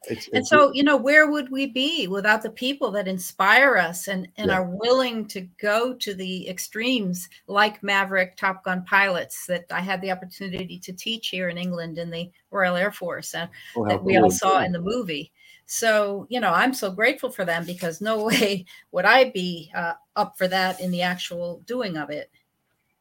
it's, 0.05 0.27
and 0.27 0.37
it's, 0.37 0.49
so 0.49 0.71
you 0.73 0.83
know 0.83 0.95
where 0.95 1.29
would 1.29 1.49
we 1.49 1.65
be 1.65 2.07
without 2.07 2.41
the 2.41 2.49
people 2.49 2.89
that 2.91 3.07
inspire 3.07 3.75
us 3.77 4.07
and 4.07 4.27
and 4.37 4.47
yeah. 4.47 4.57
are 4.57 4.63
willing 4.63 5.25
to 5.27 5.41
go 5.61 5.93
to 5.93 6.13
the 6.13 6.47
extremes 6.49 7.29
like 7.47 7.83
maverick 7.83 8.37
top 8.37 8.63
gun 8.63 8.83
pilots 8.85 9.45
that 9.45 9.65
i 9.71 9.79
had 9.79 10.01
the 10.01 10.11
opportunity 10.11 10.79
to 10.79 10.93
teach 10.93 11.27
here 11.29 11.49
in 11.49 11.57
england 11.57 11.97
in 11.97 12.09
the 12.09 12.31
royal 12.51 12.75
air 12.75 12.91
force 12.91 13.33
and 13.33 13.49
oh, 13.75 13.85
that 13.87 14.01
we 14.03 14.17
all 14.17 14.31
saw 14.31 14.61
in 14.61 14.71
the 14.71 14.81
movie. 14.81 15.31
So 15.65 16.25
you 16.29 16.39
know 16.39 16.51
i'm 16.51 16.73
so 16.73 16.89
grateful 16.91 17.29
for 17.29 17.45
them 17.45 17.65
because 17.65 18.01
no 18.01 18.23
way 18.25 18.65
would 18.91 19.05
i 19.05 19.29
be 19.31 19.71
uh, 19.75 19.93
up 20.15 20.37
for 20.37 20.47
that 20.47 20.79
in 20.79 20.91
the 20.91 21.01
actual 21.01 21.61
doing 21.65 21.97
of 21.97 22.09
it. 22.09 22.31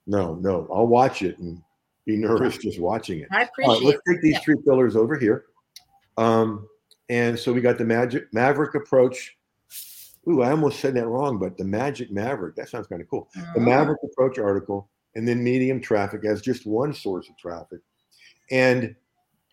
No 0.07 0.35
no. 0.35 0.69
I'll 0.73 0.87
watch 0.87 1.23
it 1.23 1.39
and 1.39 1.63
be 2.05 2.17
nervous 2.17 2.59
just 2.59 2.81
watching 2.81 3.21
it. 3.21 3.29
I 3.31 3.43
appreciate 3.43 3.75
right, 3.75 3.83
let's 3.83 4.01
take 4.09 4.21
these 4.23 4.33
yeah. 4.33 4.41
three 4.41 4.57
pillars 4.65 4.97
over 4.97 5.17
here. 5.17 5.45
Um, 6.17 6.67
and 7.09 7.39
so 7.39 7.53
we 7.53 7.61
got 7.61 7.79
the 7.79 7.85
magic 7.85 8.33
Maverick 8.33 8.75
approach. 8.75 9.37
Ooh, 10.29 10.43
I 10.43 10.51
almost 10.51 10.81
said 10.81 10.95
that 10.95 11.07
wrong, 11.07 11.39
but 11.39 11.57
the 11.57 11.65
Magic 11.65 12.11
Maverick, 12.11 12.55
that 12.57 12.69
sounds 12.69 12.87
kind 12.87 13.01
of 13.01 13.09
cool. 13.09 13.29
The 13.35 13.51
oh. 13.57 13.61
Maverick 13.61 14.01
approach 14.05 14.39
article, 14.39 14.91
and 15.15 15.27
then 15.27 15.43
medium 15.43 15.81
traffic 15.81 16.27
as 16.27 16.43
just 16.43 16.67
one 16.67 16.93
source 16.93 17.31
of 17.31 17.39
traffic. 17.39 17.81
And 18.51 18.95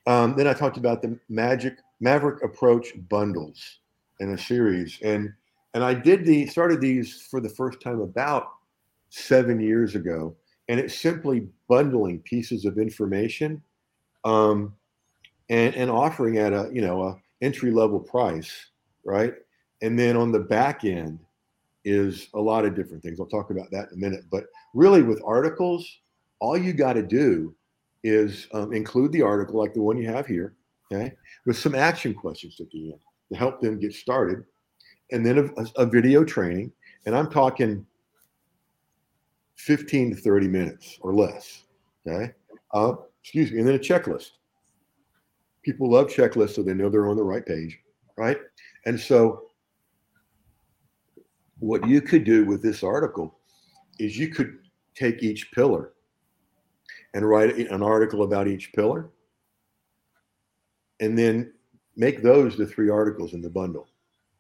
um, 0.06 0.36
then 0.36 0.48
I 0.48 0.54
talked 0.54 0.78
about 0.78 1.02
the 1.02 1.18
Magic 1.30 1.78
Maverick 2.00 2.44
approach 2.44 2.94
bundles 3.10 3.80
in 4.20 4.32
a 4.34 4.38
series. 4.38 5.00
And 5.02 5.34
and 5.74 5.84
I 5.84 5.94
did 5.94 6.26
the 6.26 6.48
started 6.48 6.82
these 6.82 7.22
for 7.30 7.40
the 7.40 7.50
first 7.50 7.82
time 7.82 8.00
about 8.02 8.48
seven 9.10 9.60
years 9.60 9.96
ago. 9.96 10.36
And 10.68 10.80
it's 10.80 10.98
simply 10.98 11.48
bundling 11.68 12.20
pieces 12.20 12.66
of 12.66 12.78
information 12.78 13.62
um, 14.24 14.74
and, 15.50 15.76
and 15.76 15.92
offering 15.92 16.38
at 16.38 16.54
a, 16.54 16.70
you 16.74 16.82
know, 16.82 17.04
a 17.04 17.22
entry 17.42 17.72
level 17.72 18.00
price, 18.00 18.68
right? 19.04 19.34
And 19.82 19.98
then 19.98 20.16
on 20.16 20.32
the 20.32 20.40
back 20.40 20.84
end 20.86 21.20
is 21.84 22.30
a 22.34 22.40
lot 22.40 22.66
of 22.66 22.76
different 22.76 23.04
things. 23.04 23.20
I'll 23.20 23.28
talk 23.28 23.52
about 23.52 23.70
that 23.72 23.90
in 23.92 23.98
a 23.98 23.98
minute. 23.98 24.26
But 24.32 24.46
really, 24.74 25.04
with 25.04 25.22
articles, 25.26 25.88
all 26.40 26.58
you 26.58 26.74
got 26.74 26.94
to 26.94 27.04
do 27.04 27.56
is 28.04 28.48
um, 28.54 28.74
include 28.74 29.12
the 29.12 29.22
article 29.22 29.60
like 29.60 29.74
the 29.74 29.82
one 29.82 29.98
you 29.98 30.08
have 30.08 30.26
here, 30.26 30.54
okay, 30.92 31.14
with 31.46 31.58
some 31.58 31.76
action 31.76 32.14
questions 32.14 32.60
at 32.60 32.70
the 32.72 32.92
end 32.92 33.00
to 33.32 33.38
help 33.38 33.62
them 33.62 33.80
get 33.80 33.94
started, 33.94 34.44
and 35.12 35.26
then 35.26 35.52
a, 35.58 35.82
a 35.82 35.86
video 35.86 36.24
training. 36.24 36.72
And 37.06 37.16
I'm 37.16 37.30
talking 37.30 37.86
15 39.58 40.16
to 40.16 40.22
30 40.22 40.48
minutes 40.48 40.98
or 41.02 41.14
less, 41.14 41.64
okay? 42.08 42.34
Uh, 42.74 42.94
excuse 43.22 43.52
me, 43.52 43.60
and 43.60 43.68
then 43.68 43.76
a 43.76 43.80
checklist 43.80 44.32
people 45.66 45.90
love 45.90 46.08
checklists 46.08 46.56
so 46.56 46.62
they 46.62 46.76
know 46.76 46.90
they're 46.90 47.10
on 47.10 47.18
the 47.18 47.24
right 47.24 47.46
page, 47.46 47.80
right? 48.18 48.38
And 48.86 49.00
so, 49.00 49.48
what 51.58 51.88
you 51.88 52.02
could 52.02 52.24
do 52.24 52.46
with 52.46 52.62
this 52.62 52.84
article 52.84 53.40
is 53.98 54.18
you 54.18 54.30
could 54.30 54.60
take 54.94 55.24
each 55.24 55.52
pillar 55.52 55.94
and 57.16 57.28
write 57.28 57.58
an 57.58 57.82
article 57.82 58.24
about 58.24 58.48
each 58.48 58.72
pillar 58.74 59.10
and 61.00 61.18
then 61.18 61.52
make 61.96 62.22
those 62.22 62.58
the 62.58 62.66
three 62.66 62.90
articles 62.90 63.34
in 63.34 63.42
the 63.42 63.50
bundle 63.50 63.88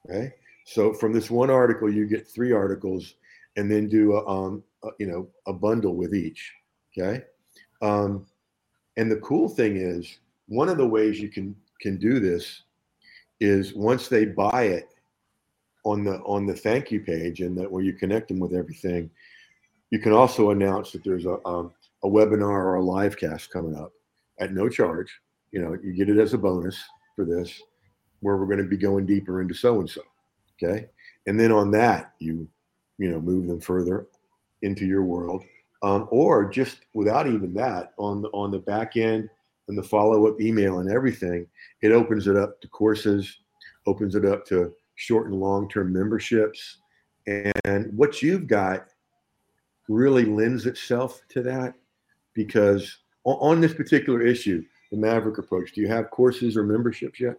okay 0.05 0.33
so 0.65 0.93
from 0.93 1.13
this 1.13 1.31
one 1.31 1.49
article 1.49 1.89
you 1.89 2.05
get 2.05 2.27
three 2.27 2.51
articles 2.51 3.15
and 3.55 3.71
then 3.71 3.87
do 3.87 4.17
a, 4.17 4.27
um, 4.27 4.61
a, 4.83 4.89
you 4.99 5.07
know 5.07 5.27
a 5.47 5.53
bundle 5.53 5.95
with 5.95 6.13
each 6.13 6.53
okay 6.97 7.23
um, 7.81 8.25
and 8.97 9.09
the 9.09 9.17
cool 9.17 9.47
thing 9.47 9.77
is 9.77 10.19
one 10.47 10.69
of 10.69 10.77
the 10.77 10.87
ways 10.87 11.19
you 11.19 11.29
can 11.29 11.55
can 11.81 11.97
do 11.97 12.19
this 12.19 12.63
is 13.39 13.73
once 13.73 14.07
they 14.07 14.25
buy 14.25 14.63
it 14.63 14.89
on 15.83 16.03
the 16.03 16.17
on 16.19 16.45
the 16.45 16.55
thank 16.55 16.91
you 16.91 17.01
page 17.01 17.41
and 17.41 17.57
that 17.57 17.71
where 17.71 17.83
you 17.83 17.93
connect 17.93 18.27
them 18.27 18.39
with 18.39 18.53
everything 18.53 19.09
you 19.91 19.99
can 19.99 20.13
also 20.13 20.49
announce 20.49 20.91
that 20.91 21.03
there's 21.03 21.25
a 21.25 21.37
um, 21.47 21.71
a 22.03 22.07
webinar 22.07 22.49
or 22.49 22.75
a 22.75 22.83
live 22.83 23.17
cast 23.17 23.51
coming 23.51 23.75
up 23.75 23.93
at 24.39 24.53
no 24.53 24.67
charge. 24.69 25.09
You 25.51 25.61
know 25.61 25.77
you 25.81 25.93
get 25.93 26.09
it 26.09 26.19
as 26.19 26.33
a 26.33 26.37
bonus 26.37 26.77
for 27.15 27.25
this 27.25 27.61
where 28.21 28.37
we're 28.37 28.45
going 28.45 28.57
to 28.57 28.65
be 28.65 28.77
going 28.77 29.05
deeper 29.05 29.41
into 29.41 29.53
so 29.53 29.79
and 29.79 29.89
so 29.89 30.01
okay? 30.61 30.87
And 31.27 31.39
then 31.39 31.51
on 31.51 31.71
that 31.71 32.13
you 32.19 32.47
you 32.97 33.09
know 33.09 33.21
move 33.21 33.47
them 33.47 33.61
further 33.61 34.07
into 34.61 34.85
your 34.85 35.03
world. 35.03 35.43
Um, 35.83 36.07
or 36.09 36.49
just 36.49 36.79
without 36.93 37.27
even 37.27 37.53
that 37.53 37.93
on 37.97 38.21
the 38.21 38.29
on 38.29 38.51
the 38.51 38.59
back 38.59 38.97
end 38.97 39.29
and 39.67 39.77
the 39.77 39.83
follow 39.83 40.27
up 40.27 40.39
email 40.39 40.79
and 40.79 40.91
everything, 40.91 41.47
it 41.81 41.91
opens 41.91 42.27
it 42.27 42.37
up 42.37 42.61
to 42.61 42.67
courses, 42.67 43.39
opens 43.87 44.15
it 44.15 44.25
up 44.25 44.45
to 44.47 44.73
short 44.95 45.27
and 45.27 45.39
long 45.39 45.69
term 45.69 45.91
memberships. 45.91 46.77
And 47.27 47.91
what 47.95 48.21
you've 48.21 48.47
got 48.47 48.87
really 49.87 50.25
lends 50.25 50.65
itself 50.65 51.21
to 51.29 51.41
that 51.43 51.73
because 52.33 52.99
on 53.23 53.61
this 53.61 53.73
particular 53.73 54.21
issue, 54.21 54.63
the 54.91 54.97
Maverick 54.97 55.39
approach, 55.39 55.73
do 55.73 55.81
you 55.81 55.87
have 55.87 56.11
courses 56.11 56.55
or 56.55 56.63
memberships 56.63 57.19
yet? 57.19 57.35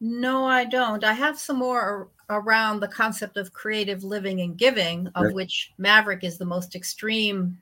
No, 0.00 0.44
I 0.44 0.64
don't. 0.64 1.02
I 1.02 1.12
have 1.12 1.38
some 1.38 1.58
more 1.58 2.08
around 2.30 2.78
the 2.80 2.88
concept 2.88 3.36
of 3.36 3.52
creative 3.52 4.04
living 4.04 4.40
and 4.42 4.56
giving, 4.56 5.08
of 5.14 5.26
right. 5.26 5.34
which 5.34 5.72
Maverick 5.78 6.22
is 6.22 6.38
the 6.38 6.44
most 6.44 6.76
extreme 6.76 7.58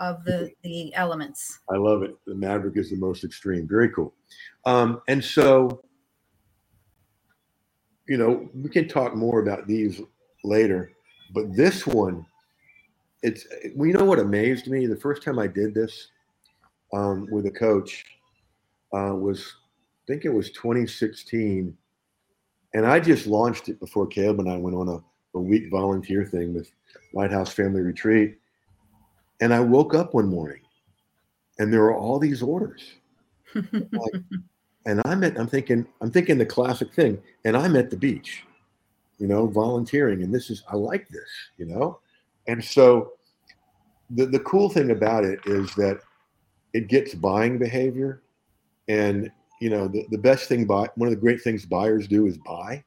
of 0.00 0.24
the 0.24 0.50
the 0.62 0.92
elements. 0.94 1.60
I 1.70 1.76
love 1.76 2.02
it. 2.02 2.16
The 2.26 2.34
Maverick 2.34 2.76
is 2.76 2.90
the 2.90 2.96
most 2.96 3.22
extreme. 3.22 3.68
Very 3.68 3.90
cool. 3.90 4.14
Um, 4.64 5.02
and 5.08 5.22
so, 5.22 5.82
you 8.08 8.16
know, 8.16 8.48
we 8.54 8.70
can 8.70 8.88
talk 8.88 9.14
more 9.14 9.40
about 9.40 9.66
these 9.66 10.00
later, 10.42 10.92
but 11.32 11.54
this 11.54 11.86
one, 11.86 12.26
it's 13.22 13.46
well, 13.76 13.86
you 13.86 13.94
know 13.94 14.04
what 14.04 14.18
amazed 14.18 14.66
me 14.66 14.86
the 14.86 14.96
first 14.96 15.22
time 15.22 15.38
I 15.38 15.46
did 15.46 15.74
this 15.74 16.08
um, 16.92 17.28
with 17.30 17.46
a 17.46 17.50
coach 17.50 18.04
uh, 18.94 19.14
was 19.14 19.54
I 20.02 20.12
think 20.12 20.24
it 20.24 20.32
was 20.32 20.50
2016, 20.52 21.76
and 22.74 22.86
I 22.86 22.98
just 22.98 23.26
launched 23.26 23.68
it 23.68 23.78
before 23.78 24.06
Caleb 24.06 24.40
and 24.40 24.50
I 24.50 24.56
went 24.56 24.74
on 24.74 24.88
a, 24.88 25.38
a 25.38 25.40
week 25.40 25.70
volunteer 25.70 26.24
thing 26.24 26.54
with 26.54 26.72
Lighthouse 27.12 27.52
Family 27.52 27.82
Retreat 27.82 28.39
and 29.40 29.54
I 29.54 29.60
woke 29.60 29.94
up 29.94 30.14
one 30.14 30.28
morning 30.28 30.60
and 31.58 31.72
there 31.72 31.80
were 31.80 31.94
all 31.94 32.18
these 32.18 32.42
orders. 32.42 32.94
like, 33.54 34.22
and 34.86 35.02
I'm 35.04 35.22
at, 35.24 35.38
I'm 35.38 35.46
thinking, 35.46 35.86
I'm 36.00 36.10
thinking 36.10 36.38
the 36.38 36.46
classic 36.46 36.92
thing, 36.94 37.20
and 37.44 37.56
I'm 37.56 37.76
at 37.76 37.90
the 37.90 37.96
beach, 37.96 38.44
you 39.18 39.26
know, 39.26 39.46
volunteering. 39.46 40.22
And 40.22 40.34
this 40.34 40.50
is, 40.50 40.62
I 40.68 40.76
like 40.76 41.08
this, 41.08 41.28
you 41.58 41.66
know? 41.66 42.00
And 42.46 42.64
so 42.64 43.12
the, 44.08 44.26
the 44.26 44.40
cool 44.40 44.70
thing 44.70 44.90
about 44.90 45.24
it 45.24 45.40
is 45.44 45.74
that 45.74 46.00
it 46.72 46.88
gets 46.88 47.14
buying 47.14 47.58
behavior. 47.58 48.22
And, 48.88 49.30
you 49.60 49.68
know, 49.68 49.86
the, 49.86 50.06
the 50.10 50.18
best 50.18 50.48
thing 50.48 50.66
buy, 50.66 50.88
one 50.94 51.08
of 51.08 51.14
the 51.14 51.20
great 51.20 51.42
things 51.42 51.66
buyers 51.66 52.08
do 52.08 52.26
is 52.26 52.38
buy. 52.38 52.82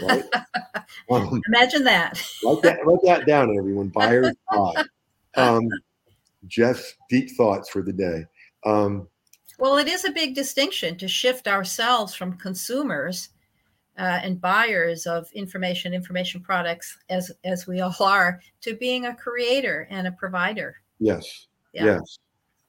Right? 0.00 0.24
um, 1.10 1.42
Imagine 1.48 1.82
that. 1.84 2.22
write 2.44 2.62
that. 2.62 2.86
Write 2.86 3.02
that 3.02 3.26
down, 3.26 3.56
everyone. 3.58 3.88
Buyers 3.88 4.32
buy 4.50 4.84
um, 5.36 5.68
Jeff's 6.46 6.94
deep 7.08 7.30
thoughts 7.36 7.68
for 7.68 7.82
the 7.82 7.92
day. 7.92 8.24
Um, 8.64 9.08
well, 9.58 9.78
it 9.78 9.88
is 9.88 10.04
a 10.04 10.10
big 10.10 10.34
distinction 10.34 10.96
to 10.98 11.08
shift 11.08 11.48
ourselves 11.48 12.14
from 12.14 12.34
consumers 12.34 13.30
uh, 13.98 14.20
and 14.22 14.40
buyers 14.40 15.06
of 15.06 15.30
information, 15.32 15.94
information 15.94 16.42
products, 16.42 16.98
as 17.08 17.32
as 17.44 17.66
we 17.66 17.80
all 17.80 17.96
are, 18.00 18.40
to 18.60 18.76
being 18.76 19.06
a 19.06 19.14
creator 19.14 19.86
and 19.90 20.06
a 20.06 20.12
provider. 20.12 20.76
Yes. 20.98 21.46
Yeah. 21.72 21.84
Yes. 21.84 22.18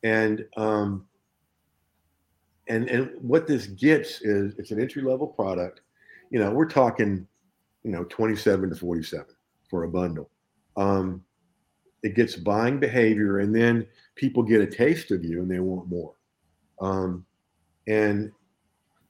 And 0.04 0.46
um, 0.56 1.06
and 2.68 2.90
and 2.90 3.12
what 3.22 3.48
this 3.48 3.68
gets 3.68 4.22
is 4.22 4.54
it's 4.58 4.72
an 4.72 4.80
entry 4.80 5.02
level 5.02 5.28
product. 5.28 5.82
You 6.30 6.40
know, 6.40 6.52
we're 6.52 6.70
talking, 6.70 7.28
you 7.84 7.92
know, 7.92 8.06
twenty 8.06 8.36
seven 8.36 8.70
to 8.70 8.76
forty 8.76 9.04
seven 9.04 9.36
for 9.70 9.84
a 9.84 9.90
bundle. 9.90 10.30
Um, 10.78 11.24
it 12.08 12.16
gets 12.16 12.36
buying 12.36 12.80
behavior 12.80 13.40
and 13.40 13.54
then 13.54 13.86
people 14.16 14.44
get 14.44 14.62
a 14.62 14.68
taste 14.68 15.12
of 15.12 15.24
you 15.24 15.42
and 15.42 15.50
they 15.50 15.60
want 15.60 15.88
more 15.88 16.14
um, 16.82 17.26
and 17.88 18.32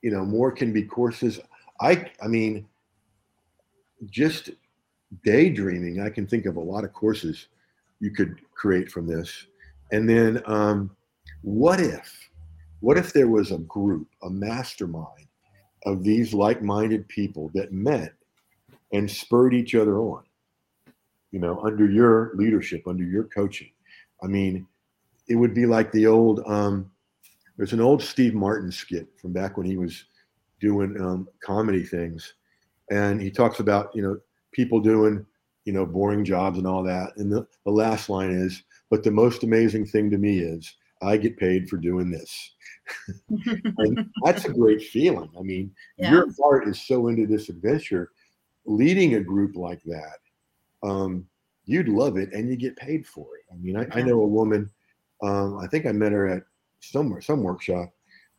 you 0.01 0.11
know 0.11 0.25
more 0.25 0.51
can 0.51 0.71
be 0.71 0.83
courses 0.83 1.39
i 1.81 2.09
i 2.21 2.27
mean 2.27 2.65
just 4.09 4.51
daydreaming 5.23 6.01
i 6.01 6.09
can 6.09 6.27
think 6.27 6.45
of 6.45 6.57
a 6.57 6.59
lot 6.59 6.83
of 6.83 6.93
courses 6.93 7.47
you 7.99 8.11
could 8.11 8.39
create 8.53 8.91
from 8.91 9.07
this? 9.07 9.47
And 9.91 10.07
then, 10.09 10.41
um, 10.45 10.95
what 11.41 11.79
if, 11.79 12.29
what 12.79 12.97
if 12.97 13.13
there 13.13 13.27
was 13.27 13.51
a 13.51 13.59
group, 13.59 14.07
a 14.23 14.29
mastermind 14.29 15.27
of 15.85 16.03
these 16.03 16.33
like-minded 16.33 17.07
people 17.07 17.49
that 17.53 17.71
met 17.71 18.13
and 18.93 19.09
spurred 19.09 19.53
each 19.53 19.75
other 19.75 19.99
on? 19.99 20.23
You 21.31 21.39
know, 21.39 21.59
under 21.61 21.89
your 21.89 22.31
leadership, 22.35 22.83
under 22.87 23.03
your 23.03 23.25
coaching. 23.25 23.71
I 24.23 24.27
mean, 24.27 24.65
it 25.27 25.35
would 25.35 25.53
be 25.53 25.65
like 25.65 25.91
the 25.91 26.07
old. 26.07 26.41
Um, 26.45 26.89
there's 27.57 27.73
an 27.73 27.81
old 27.81 28.01
Steve 28.03 28.33
Martin 28.33 28.71
skit 28.71 29.07
from 29.19 29.33
back 29.33 29.57
when 29.57 29.65
he 29.65 29.77
was 29.77 30.05
doing 30.59 30.99
um, 31.01 31.27
comedy 31.43 31.83
things, 31.83 32.33
and 32.91 33.21
he 33.21 33.29
talks 33.29 33.59
about 33.59 33.91
you 33.93 34.01
know 34.01 34.17
people 34.51 34.79
doing 34.79 35.25
you 35.65 35.73
know 35.73 35.85
boring 35.85 36.23
jobs 36.23 36.57
and 36.57 36.67
all 36.67 36.83
that. 36.83 37.15
And 37.17 37.31
the, 37.31 37.45
the 37.65 37.71
last 37.71 38.09
line 38.09 38.31
is, 38.31 38.63
"But 38.89 39.03
the 39.03 39.11
most 39.11 39.43
amazing 39.43 39.85
thing 39.85 40.09
to 40.11 40.17
me 40.17 40.39
is 40.39 40.75
I 41.01 41.17
get 41.17 41.37
paid 41.37 41.69
for 41.69 41.77
doing 41.77 42.09
this." 42.09 42.53
and 43.29 44.09
that's 44.23 44.45
a 44.45 44.53
great 44.53 44.81
feeling. 44.81 45.29
I 45.37 45.41
mean, 45.41 45.71
Yeah. 45.97 46.11
your 46.11 46.27
heart 46.41 46.67
is 46.69 46.81
so 46.81 47.09
into 47.09 47.27
this 47.27 47.49
adventure. 47.49 48.11
Leading 48.65 49.15
a 49.15 49.21
group 49.21 49.55
like 49.55 49.81
that, 49.85 50.19
um, 50.83 51.25
you'd 51.65 51.89
love 51.89 52.17
it, 52.17 52.31
and 52.33 52.49
you 52.49 52.55
get 52.55 52.75
paid 52.75 53.05
for 53.05 53.27
it. 53.37 53.43
I 53.51 53.57
mean, 53.57 53.77
I, 53.77 53.87
I 53.99 54.01
know 54.01 54.21
a 54.21 54.27
woman. 54.27 54.69
Um, 55.23 55.57
I 55.57 55.67
think 55.67 55.85
I 55.85 55.91
met 55.91 56.11
her 56.11 56.27
at 56.27 56.43
somewhere, 56.79 57.21
some 57.21 57.43
workshop. 57.43 57.91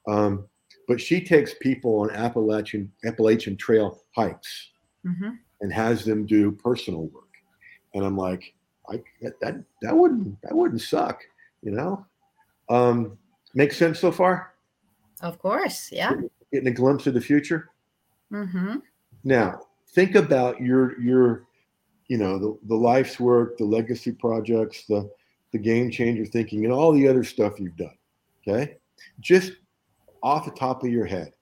Um, 0.06 0.46
but 0.86 1.00
she 1.00 1.20
takes 1.20 1.54
people 1.60 2.00
on 2.00 2.10
Appalachian 2.12 2.90
Appalachian 3.04 3.56
Trail 3.56 4.00
hikes 4.14 4.70
Mhm. 5.04 5.38
and 5.60 5.72
has 5.72 6.04
them 6.04 6.24
do 6.24 6.52
personal 6.52 7.06
work. 7.08 7.24
And 7.94 8.04
I'm 8.04 8.16
like, 8.16 8.54
I 8.88 9.02
that 9.20 9.38
that, 9.40 9.64
that 9.82 9.96
wouldn't 9.96 10.40
that 10.42 10.54
wouldn't 10.54 10.80
suck, 10.80 11.22
you 11.62 11.72
know. 11.72 12.06
Um, 12.70 13.18
makes 13.54 13.76
sense 13.76 13.98
so 13.98 14.12
far. 14.12 14.54
Of 15.20 15.38
course. 15.38 15.90
Yeah. 15.92 16.12
Getting 16.52 16.68
a 16.68 16.72
glimpse 16.72 17.06
of 17.06 17.14
the 17.14 17.20
future. 17.20 17.70
Mm-hmm. 18.32 18.76
Now, 19.24 19.60
think 19.88 20.14
about 20.14 20.60
your 20.60 20.98
your, 21.00 21.47
you 22.08 22.18
know, 22.18 22.38
the, 22.38 22.58
the 22.68 22.74
life's 22.74 23.20
work, 23.20 23.56
the 23.58 23.64
legacy 23.64 24.12
projects, 24.12 24.84
the 24.86 25.08
the 25.52 25.58
game 25.58 25.90
changer 25.90 26.26
thinking, 26.26 26.64
and 26.64 26.72
all 26.72 26.92
the 26.92 27.08
other 27.08 27.24
stuff 27.24 27.58
you've 27.58 27.76
done. 27.76 27.96
Okay, 28.46 28.76
just 29.20 29.52
off 30.22 30.44
the 30.44 30.50
top 30.52 30.82
of 30.82 30.90
your 30.90 31.06
head, 31.06 31.32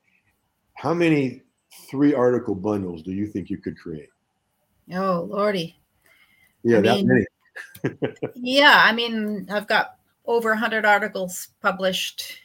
how 0.75 0.93
many 0.95 1.43
three 1.91 2.15
article 2.15 2.55
bundles 2.55 3.03
do 3.03 3.13
you 3.13 3.27
think 3.27 3.51
you 3.51 3.59
could 3.59 3.79
create? 3.79 4.09
Oh, 4.95 5.27
Lordy. 5.31 5.77
Yeah, 6.63 6.79
I 6.79 6.81
that 6.83 6.97
mean- 6.97 7.09
many. 7.09 7.27
Yeah. 8.35 8.83
I 8.85 8.93
mean, 8.93 9.49
I've 9.51 9.67
got 9.67 9.97
over 10.27 10.51
100 10.51 10.85
articles 10.85 11.49
published, 11.63 12.39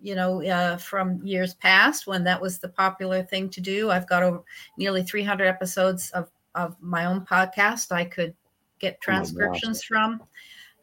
you 0.00 0.14
know, 0.14 0.42
uh, 0.44 0.76
from 0.76 1.24
years 1.24 1.54
past 1.54 2.06
when 2.06 2.22
that 2.24 2.40
was 2.40 2.58
the 2.58 2.68
popular 2.68 3.22
thing 3.22 3.48
to 3.50 3.60
do. 3.60 3.90
I've 3.90 4.08
got 4.08 4.22
over 4.22 4.42
nearly 4.76 5.02
300 5.02 5.46
episodes 5.46 6.10
of, 6.10 6.30
of 6.54 6.76
my 6.80 7.06
own 7.06 7.24
podcast 7.24 7.92
I 7.92 8.04
could 8.04 8.34
get 8.78 8.94
Oh 8.94 9.04
transcriptions 9.04 9.82
from. 9.82 10.22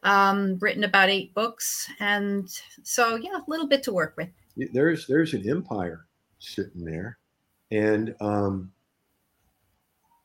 Um, 0.04 0.60
written 0.60 0.84
about 0.84 1.10
eight 1.10 1.34
books. 1.34 1.90
And 2.00 2.48
so, 2.84 3.16
yeah, 3.16 3.38
a 3.38 3.50
little 3.50 3.68
bit 3.68 3.82
to 3.84 3.94
work 3.94 4.14
with. 4.18 4.30
There's 4.56 5.08
there's 5.08 5.34
an 5.34 5.50
empire 5.50 6.06
sitting 6.40 6.86
there, 6.86 7.18
and 7.72 8.16
um, 8.22 8.72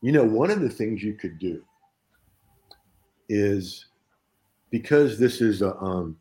you 0.02 0.12
know 0.12 0.22
one 0.22 0.50
of 0.50 0.60
the 0.60 0.68
things 0.68 1.02
you 1.02 1.14
could 1.14 1.38
do 1.38 1.64
is 3.28 3.86
because 4.70 5.18
this 5.18 5.40
is 5.40 5.62
a 5.62 5.74
um, 5.78 6.16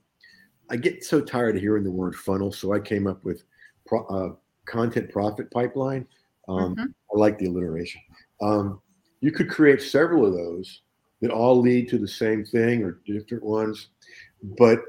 I 0.69 0.77
get 0.77 1.03
so 1.03 1.21
tired 1.21 1.55
of 1.55 1.61
hearing 1.61 1.83
the 1.83 1.91
word 1.91 2.15
funnel, 2.15 2.51
so 2.51 2.73
I 2.73 2.79
came 2.79 3.07
up 3.07 3.23
with 3.23 3.43
pro, 3.85 4.05
uh, 4.05 4.33
content 4.65 5.11
profit 5.11 5.51
pipeline. 5.51 6.07
Um, 6.47 6.75
Mhm. 6.75 6.93
I 7.13 7.17
like 7.17 7.37
the 7.37 7.47
alliteration. 7.47 8.01
Um, 8.41 8.81
you 9.21 9.31
could 9.31 9.49
create 9.49 9.81
several 9.81 10.25
of 10.25 10.33
those 10.33 10.81
that 11.21 11.31
all 11.31 11.59
lead 11.59 11.89
to 11.89 11.97
the 11.97 12.07
same 12.07 12.45
thing 12.45 12.83
or 12.83 12.99
different 13.05 13.43
ones, 13.43 13.89
but 14.57 14.79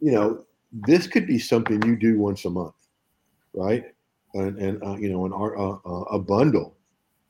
you 0.00 0.12
know 0.12 0.44
this 0.72 1.06
could 1.06 1.26
be 1.26 1.38
something 1.38 1.82
you 1.82 1.96
do 1.96 2.18
once 2.18 2.44
a 2.44 2.50
month, 2.50 2.74
right? 3.54 3.84
And, 4.34 4.58
and 4.58 4.82
uh, 4.82 4.96
you 4.96 5.10
know 5.10 5.26
an 5.26 5.32
uh, 5.32 5.88
uh, 5.88 6.04
a 6.16 6.18
bundle, 6.18 6.76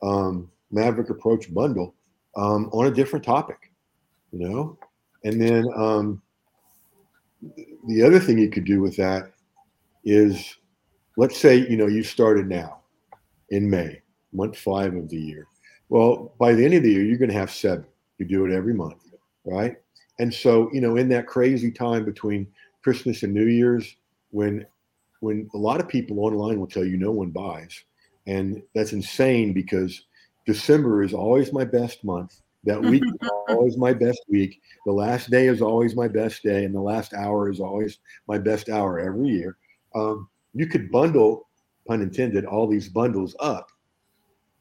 um, 0.01 0.49
Maverick 0.71 1.09
Approach 1.09 1.53
bundle 1.53 1.95
um, 2.35 2.69
on 2.73 2.87
a 2.87 2.91
different 2.91 3.23
topic, 3.23 3.71
you 4.31 4.47
know, 4.47 4.77
and 5.23 5.41
then 5.41 5.65
um, 5.75 6.21
the 7.87 8.03
other 8.03 8.19
thing 8.19 8.37
you 8.37 8.49
could 8.49 8.65
do 8.65 8.81
with 8.81 8.95
that 8.97 9.31
is, 10.05 10.57
let's 11.17 11.37
say 11.37 11.55
you 11.55 11.77
know 11.77 11.87
you 11.87 12.03
started 12.03 12.47
now 12.47 12.79
in 13.49 13.69
May, 13.69 14.01
month 14.33 14.57
five 14.57 14.93
of 14.95 15.09
the 15.09 15.17
year. 15.17 15.47
Well, 15.89 16.33
by 16.39 16.53
the 16.53 16.65
end 16.65 16.73
of 16.73 16.83
the 16.83 16.91
year, 16.91 17.03
you're 17.03 17.17
going 17.17 17.31
to 17.31 17.37
have 17.37 17.51
seven. 17.51 17.85
You 18.17 18.25
do 18.25 18.45
it 18.45 18.51
every 18.51 18.73
month, 18.73 19.11
right? 19.45 19.75
And 20.19 20.33
so, 20.33 20.69
you 20.71 20.81
know, 20.81 20.95
in 20.95 21.09
that 21.09 21.27
crazy 21.27 21.71
time 21.71 22.05
between 22.05 22.47
Christmas 22.83 23.23
and 23.23 23.33
New 23.33 23.47
Year's, 23.47 23.95
when 24.31 24.65
when 25.19 25.49
a 25.53 25.57
lot 25.57 25.79
of 25.79 25.87
people 25.87 26.19
online 26.19 26.59
will 26.59 26.67
tell 26.67 26.83
you 26.83 26.97
no 26.97 27.11
one 27.11 27.29
buys, 27.29 27.83
and 28.27 28.61
that's 28.75 28.93
insane 28.93 29.53
because 29.53 30.05
December 30.45 31.01
is 31.01 31.13
always 31.13 31.53
my 31.53 31.63
best 31.63 32.03
month. 32.03 32.41
That 32.65 32.81
week 32.91 33.03
is 33.03 33.29
always 33.47 33.77
my 33.77 33.93
best 33.93 34.21
week. 34.29 34.61
The 34.85 34.91
last 34.91 35.29
day 35.29 35.47
is 35.47 35.61
always 35.61 35.95
my 35.95 36.07
best 36.07 36.43
day, 36.43 36.65
and 36.65 36.75
the 36.75 36.81
last 36.81 37.13
hour 37.13 37.49
is 37.49 37.59
always 37.59 37.99
my 38.27 38.37
best 38.37 38.69
hour 38.69 38.99
every 38.99 39.29
year. 39.29 39.57
Um, 39.95 40.29
you 40.53 40.67
could 40.67 40.91
bundle, 40.91 41.47
pun 41.87 42.01
intended, 42.01 42.45
all 42.45 42.67
these 42.67 42.89
bundles 42.89 43.35
up 43.39 43.69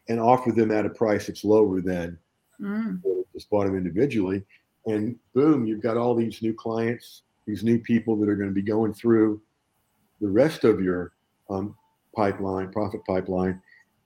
and 0.09 0.19
offer 0.21 0.53
them 0.53 0.71
at 0.71 0.87
a 0.87 0.91
price 0.91 1.27
that's 1.27 1.45
lower 1.45 1.81
than 1.81 2.19
Mm. 2.61 3.01
just 3.33 3.51
bought 3.51 3.67
them 3.67 3.77
individually. 3.77 4.45
And 4.87 5.19
boom, 5.35 5.67
you've 5.67 5.81
got 5.81 5.97
all 5.97 6.15
these 6.15 6.43
new 6.43 6.55
clients, 6.55 7.23
these 7.47 7.65
new 7.65 7.79
people 7.79 8.17
that 8.17 8.29
are 8.29 8.37
going 8.37 8.49
to 8.51 8.55
be 8.55 8.63
going 8.63 8.95
through 8.95 9.41
the 10.21 10.29
rest 10.29 10.63
of 10.65 10.81
your 10.81 11.13
um, 11.51 11.75
pipeline, 12.15 12.71
profit 12.71 13.05
pipeline. 13.05 13.61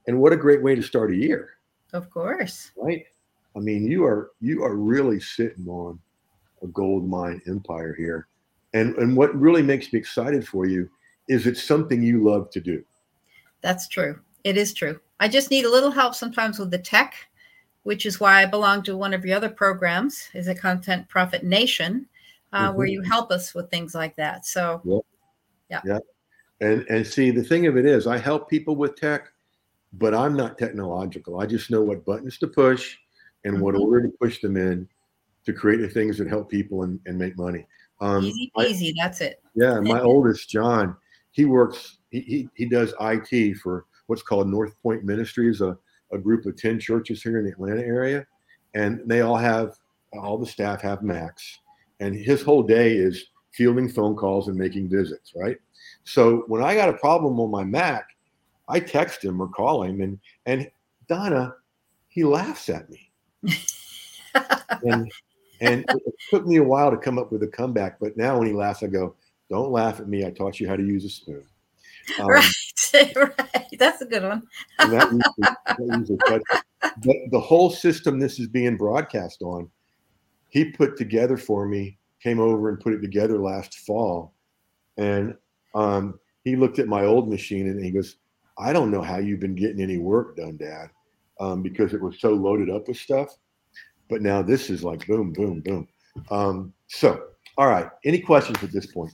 And 0.06 0.18
what 0.20 0.32
a 0.32 0.36
great 0.36 0.62
way 0.62 0.74
to 0.74 0.82
start 0.82 1.10
a 1.10 1.16
year, 1.16 1.58
Of 1.92 2.08
course. 2.10 2.70
right? 2.76 3.04
I 3.54 3.58
mean, 3.58 3.86
you 3.86 4.04
are 4.04 4.30
you 4.40 4.62
are 4.64 4.76
really 4.76 5.18
sitting 5.20 5.66
on 5.68 5.98
a 6.62 6.66
gold 6.68 7.08
mine 7.08 7.40
empire 7.46 7.94
here. 7.94 8.28
And 8.74 8.94
and 8.96 9.16
what 9.16 9.34
really 9.38 9.62
makes 9.62 9.92
me 9.92 9.98
excited 9.98 10.46
for 10.46 10.66
you 10.66 10.88
is 11.28 11.46
it's 11.46 11.62
something 11.62 12.02
you 12.02 12.22
love 12.22 12.50
to 12.50 12.60
do. 12.60 12.84
That's 13.62 13.88
true. 13.88 14.20
It 14.44 14.56
is 14.56 14.72
true. 14.72 15.00
I 15.20 15.28
just 15.28 15.50
need 15.50 15.64
a 15.64 15.70
little 15.70 15.90
help 15.90 16.14
sometimes 16.14 16.58
with 16.58 16.70
the 16.70 16.78
tech, 16.78 17.14
which 17.84 18.04
is 18.04 18.20
why 18.20 18.42
I 18.42 18.46
belong 18.46 18.82
to 18.84 18.96
one 18.96 19.14
of 19.14 19.24
your 19.24 19.36
other 19.36 19.48
programs, 19.48 20.28
is 20.34 20.48
a 20.48 20.54
Content 20.54 21.08
Profit 21.08 21.42
Nation, 21.44 22.06
uh, 22.52 22.72
where 22.72 22.86
Mhm. 22.86 22.92
you 22.92 23.00
help 23.02 23.30
us 23.30 23.54
with 23.54 23.70
things 23.70 23.94
like 23.94 24.14
that. 24.16 24.44
So, 24.46 24.82
yeah, 25.68 25.80
yeah, 25.84 25.98
And 26.60 26.86
and 26.88 27.06
see, 27.06 27.30
the 27.30 27.42
thing 27.44 27.66
of 27.66 27.76
it 27.76 27.84
is, 27.86 28.06
I 28.06 28.18
help 28.18 28.48
people 28.48 28.76
with 28.76 28.96
tech, 28.96 29.32
but 29.94 30.14
I'm 30.14 30.34
not 30.34 30.58
technological. 30.58 31.40
I 31.40 31.46
just 31.46 31.70
know 31.70 31.82
what 31.82 32.04
buttons 32.04 32.38
to 32.38 32.46
push 32.46 32.96
and 33.44 33.60
what 33.60 33.74
Mhm. 33.74 33.80
order 33.80 34.02
to 34.02 34.16
push 34.20 34.40
them 34.40 34.56
in 34.56 34.88
to 35.44 35.52
create 35.52 35.78
the 35.80 35.88
things 35.88 36.18
that 36.18 36.28
help 36.28 36.50
people 36.50 36.82
and, 36.82 36.98
and 37.06 37.18
make 37.18 37.36
money. 37.38 37.66
Um, 38.00 38.24
easy 38.24 38.52
I- 38.56 39.02
that's 39.02 39.20
it. 39.20 39.42
yeah, 39.54 39.80
my 39.80 40.00
oldest 40.02 40.48
John, 40.48 40.96
he 41.30 41.44
works. 41.44 41.98
He, 42.10 42.20
he 42.20 42.48
he 42.54 42.66
does 42.66 42.94
IT 43.00 43.54
for 43.54 43.86
what's 44.06 44.22
called 44.22 44.48
North 44.48 44.80
Point 44.82 45.04
Ministries, 45.04 45.60
a 45.60 45.76
a 46.12 46.18
group 46.18 46.46
of 46.46 46.56
ten 46.56 46.78
churches 46.78 47.22
here 47.22 47.38
in 47.38 47.44
the 47.44 47.52
Atlanta 47.52 47.82
area, 47.82 48.26
and 48.74 49.00
they 49.06 49.20
all 49.20 49.36
have 49.36 49.74
all 50.12 50.38
the 50.38 50.46
staff 50.46 50.80
have 50.82 51.02
Macs, 51.02 51.58
and 52.00 52.14
his 52.14 52.42
whole 52.42 52.62
day 52.62 52.92
is 52.92 53.26
fielding 53.52 53.88
phone 53.88 54.14
calls 54.14 54.48
and 54.48 54.56
making 54.56 54.88
visits. 54.88 55.32
Right. 55.34 55.56
So 56.04 56.44
when 56.46 56.62
I 56.62 56.74
got 56.74 56.88
a 56.88 56.94
problem 56.94 57.40
on 57.40 57.50
my 57.50 57.64
Mac, 57.64 58.06
I 58.68 58.80
text 58.80 59.24
him 59.24 59.40
or 59.40 59.48
call 59.48 59.82
him, 59.82 60.00
and 60.00 60.18
and 60.46 60.70
Donna, 61.08 61.54
he 62.08 62.24
laughs 62.24 62.68
at 62.68 62.88
me, 62.90 63.10
and 64.82 65.10
and 65.60 65.84
it 65.88 66.14
took 66.30 66.46
me 66.46 66.56
a 66.56 66.64
while 66.64 66.90
to 66.90 66.96
come 66.96 67.18
up 67.18 67.32
with 67.32 67.42
a 67.42 67.48
comeback. 67.48 67.98
But 68.00 68.16
now 68.16 68.38
when 68.38 68.46
he 68.46 68.52
laughs, 68.52 68.82
I 68.82 68.88
go, 68.88 69.14
"Don't 69.50 69.72
laugh 69.72 70.00
at 70.00 70.08
me. 70.08 70.24
I 70.24 70.30
taught 70.30 70.60
you 70.60 70.68
how 70.68 70.76
to 70.76 70.84
use 70.84 71.04
a 71.04 71.08
spoon." 71.08 71.44
Um, 72.20 72.28
right. 72.28 72.46
right. 73.16 73.66
That's 73.78 74.00
a 74.00 74.06
good 74.06 74.22
one. 74.22 74.42
and 74.78 74.92
that 74.92 75.04
usually- 75.12 75.56
that 75.66 75.98
usually 75.98 76.18
cuts 76.26 76.44
it. 76.54 76.92
But 77.04 77.16
the 77.30 77.40
whole 77.40 77.68
system 77.70 78.18
this 78.18 78.38
is 78.38 78.46
being 78.46 78.76
broadcast 78.76 79.42
on, 79.42 79.68
he 80.48 80.66
put 80.66 80.96
together 80.96 81.36
for 81.36 81.66
me, 81.66 81.98
came 82.22 82.38
over 82.40 82.68
and 82.68 82.78
put 82.80 82.92
it 82.94 83.00
together 83.00 83.38
last 83.38 83.74
fall. 83.80 84.32
And 84.96 85.34
um, 85.74 86.18
he 86.44 86.56
looked 86.56 86.78
at 86.78 86.86
my 86.88 87.04
old 87.04 87.28
machine 87.28 87.66
and 87.68 87.84
he 87.84 87.90
goes, 87.90 88.16
I 88.58 88.72
don't 88.72 88.90
know 88.90 89.02
how 89.02 89.18
you've 89.18 89.40
been 89.40 89.54
getting 89.54 89.80
any 89.82 89.98
work 89.98 90.36
done, 90.36 90.56
Dad, 90.56 90.90
um, 91.40 91.62
because 91.62 91.92
it 91.92 92.00
was 92.00 92.20
so 92.20 92.30
loaded 92.30 92.70
up 92.70 92.88
with 92.88 92.96
stuff. 92.96 93.36
But 94.08 94.22
now 94.22 94.42
this 94.42 94.70
is 94.70 94.84
like 94.84 95.06
boom, 95.06 95.32
boom, 95.32 95.60
boom. 95.60 95.88
Um, 96.30 96.72
so, 96.86 97.24
all 97.58 97.66
right. 97.68 97.88
Any 98.04 98.20
questions 98.20 98.62
at 98.62 98.72
this 98.72 98.86
point? 98.86 99.12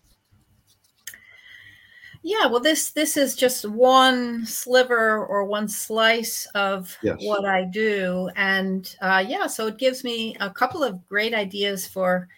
Yeah, 2.24 2.46
well, 2.46 2.60
this 2.60 2.90
this 2.92 3.16
is 3.16 3.34
just 3.34 3.68
one 3.68 4.46
sliver 4.46 5.26
or 5.26 5.44
one 5.44 5.66
slice 5.68 6.46
of 6.54 6.96
Yes. 7.02 7.18
what 7.20 7.44
I 7.44 7.64
do, 7.64 8.30
and 8.36 8.94
uh, 9.00 9.24
yeah, 9.26 9.48
so 9.48 9.66
it 9.66 9.76
gives 9.78 10.04
me 10.04 10.36
a 10.38 10.48
couple 10.48 10.84
of 10.84 11.06
great 11.08 11.34
ideas 11.34 11.86
for 11.86 12.28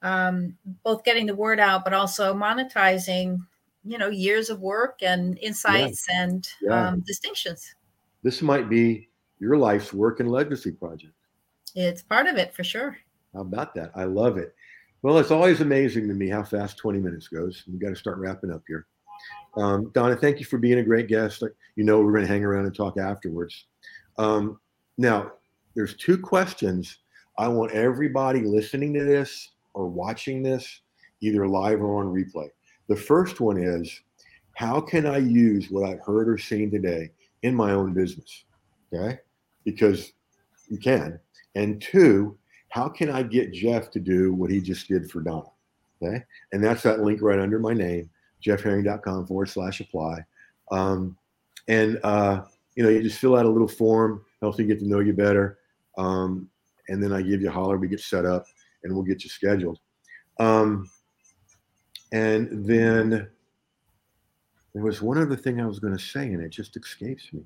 um, 0.00 0.56
both 0.82 1.04
getting 1.04 1.26
the 1.26 1.34
word 1.34 1.60
out, 1.60 1.84
but 1.84 1.92
also 1.92 2.32
monetizing, 2.34 3.38
you 3.84 3.98
know, 3.98 4.08
years 4.08 4.48
of 4.48 4.60
work 4.60 5.02
and 5.02 5.38
insights 5.38 6.06
and 6.08 6.48
Yeah. 6.62 6.88
um, 6.88 7.00
distinctions. 7.00 7.74
This 8.22 8.40
might 8.40 8.70
be 8.70 9.10
your 9.40 9.58
life's 9.58 9.92
work 9.92 10.20
and 10.20 10.30
legacy 10.30 10.72
project. 10.72 11.12
It's 11.74 12.02
part 12.02 12.26
of 12.26 12.36
it 12.36 12.54
for 12.54 12.64
sure. 12.64 12.96
How 13.34 13.40
about 13.40 13.74
that? 13.74 13.90
I 13.94 14.04
love 14.04 14.38
it. 14.38 14.54
Well, 15.02 15.18
it's 15.18 15.30
always 15.30 15.60
amazing 15.60 16.08
to 16.08 16.14
me 16.14 16.28
how 16.28 16.42
fast 16.44 16.78
20 16.78 16.98
minutes 16.98 17.28
goes. 17.28 17.64
We 17.70 17.78
got 17.78 17.90
to 17.90 17.96
start 17.96 18.18
wrapping 18.18 18.50
up 18.50 18.62
here. 18.66 18.86
Um, 19.56 19.90
Donna, 19.94 20.16
thank 20.16 20.40
you 20.40 20.46
for 20.46 20.58
being 20.58 20.78
a 20.78 20.84
great 20.84 21.08
guest. 21.08 21.42
You 21.76 21.84
know, 21.84 22.00
we're 22.00 22.12
going 22.12 22.26
to 22.26 22.32
hang 22.32 22.44
around 22.44 22.66
and 22.66 22.74
talk 22.74 22.98
afterwards. 22.98 23.66
Um, 24.18 24.60
now, 24.98 25.32
there's 25.74 25.96
two 25.96 26.18
questions 26.18 26.98
I 27.38 27.48
want 27.48 27.72
everybody 27.72 28.42
listening 28.42 28.94
to 28.94 29.04
this 29.04 29.52
or 29.74 29.88
watching 29.88 30.42
this, 30.42 30.82
either 31.20 31.48
live 31.48 31.80
or 31.80 32.02
on 32.02 32.12
replay. 32.12 32.48
The 32.88 32.96
first 32.96 33.40
one 33.40 33.56
is 33.56 34.00
how 34.54 34.80
can 34.80 35.06
I 35.06 35.18
use 35.18 35.70
what 35.70 35.88
I've 35.88 36.00
heard 36.00 36.28
or 36.28 36.38
seen 36.38 36.70
today 36.70 37.10
in 37.42 37.54
my 37.54 37.72
own 37.72 37.92
business? 37.92 38.44
Okay. 38.92 39.18
Because 39.64 40.12
you 40.68 40.78
can. 40.78 41.18
And 41.54 41.80
two, 41.82 42.38
how 42.68 42.88
can 42.88 43.10
I 43.10 43.22
get 43.22 43.52
Jeff 43.52 43.90
to 43.92 44.00
do 44.00 44.32
what 44.34 44.50
he 44.50 44.60
just 44.60 44.88
did 44.88 45.10
for 45.10 45.20
Donna? 45.20 45.48
Okay. 46.02 46.22
And 46.52 46.62
that's 46.62 46.82
that 46.82 47.00
link 47.00 47.22
right 47.22 47.38
under 47.38 47.58
my 47.58 47.72
name, 47.72 48.10
jeffherring.com 48.44 49.26
forward 49.26 49.48
slash 49.48 49.80
apply. 49.80 50.24
Um, 50.70 51.16
and, 51.68 51.98
uh, 52.04 52.42
you 52.74 52.82
know, 52.82 52.90
you 52.90 53.02
just 53.02 53.18
fill 53.18 53.36
out 53.36 53.46
a 53.46 53.50
little 53.50 53.68
form, 53.68 54.24
helps 54.40 54.58
me 54.58 54.64
get 54.64 54.78
to 54.80 54.88
know 54.88 55.00
you 55.00 55.12
better. 55.12 55.58
Um, 55.96 56.48
and 56.88 57.02
then 57.02 57.12
I 57.12 57.22
give 57.22 57.40
you 57.40 57.48
a 57.48 57.52
holler, 57.52 57.78
we 57.78 57.88
get 57.88 58.00
set 58.00 58.26
up, 58.26 58.44
and 58.82 58.92
we'll 58.92 59.04
get 59.04 59.24
you 59.24 59.30
scheduled. 59.30 59.78
Um, 60.38 60.90
and 62.12 62.66
then 62.66 63.28
there 64.74 64.82
was 64.82 65.00
one 65.00 65.18
other 65.18 65.36
thing 65.36 65.60
I 65.60 65.66
was 65.66 65.78
going 65.78 65.96
to 65.96 66.02
say, 66.02 66.26
and 66.32 66.42
it 66.42 66.50
just 66.50 66.76
escapes 66.76 67.32
me. 67.32 67.44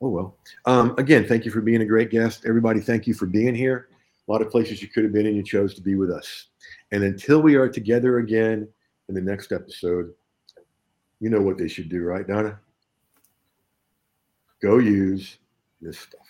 Oh, 0.00 0.08
well. 0.08 0.36
Um, 0.66 0.94
again, 0.98 1.26
thank 1.26 1.44
you 1.44 1.50
for 1.50 1.60
being 1.60 1.82
a 1.82 1.86
great 1.86 2.10
guest. 2.10 2.44
Everybody, 2.46 2.80
thank 2.80 3.06
you 3.06 3.14
for 3.14 3.26
being 3.26 3.54
here. 3.54 3.88
A 4.28 4.32
lot 4.32 4.42
of 4.42 4.50
places 4.50 4.82
you 4.82 4.88
could 4.88 5.04
have 5.04 5.12
been, 5.12 5.26
and 5.26 5.36
you 5.36 5.42
chose 5.42 5.74
to 5.74 5.80
be 5.80 5.94
with 5.94 6.10
us. 6.10 6.48
And 6.92 7.04
until 7.04 7.40
we 7.40 7.54
are 7.54 7.68
together 7.68 8.18
again 8.18 8.68
in 9.08 9.14
the 9.14 9.20
next 9.20 9.52
episode, 9.52 10.12
you 11.20 11.30
know 11.30 11.40
what 11.40 11.58
they 11.58 11.68
should 11.68 11.88
do, 11.88 12.02
right, 12.02 12.26
Donna? 12.26 12.60
Go 14.62 14.78
use 14.78 15.38
this 15.80 15.98
stuff. 15.98 16.20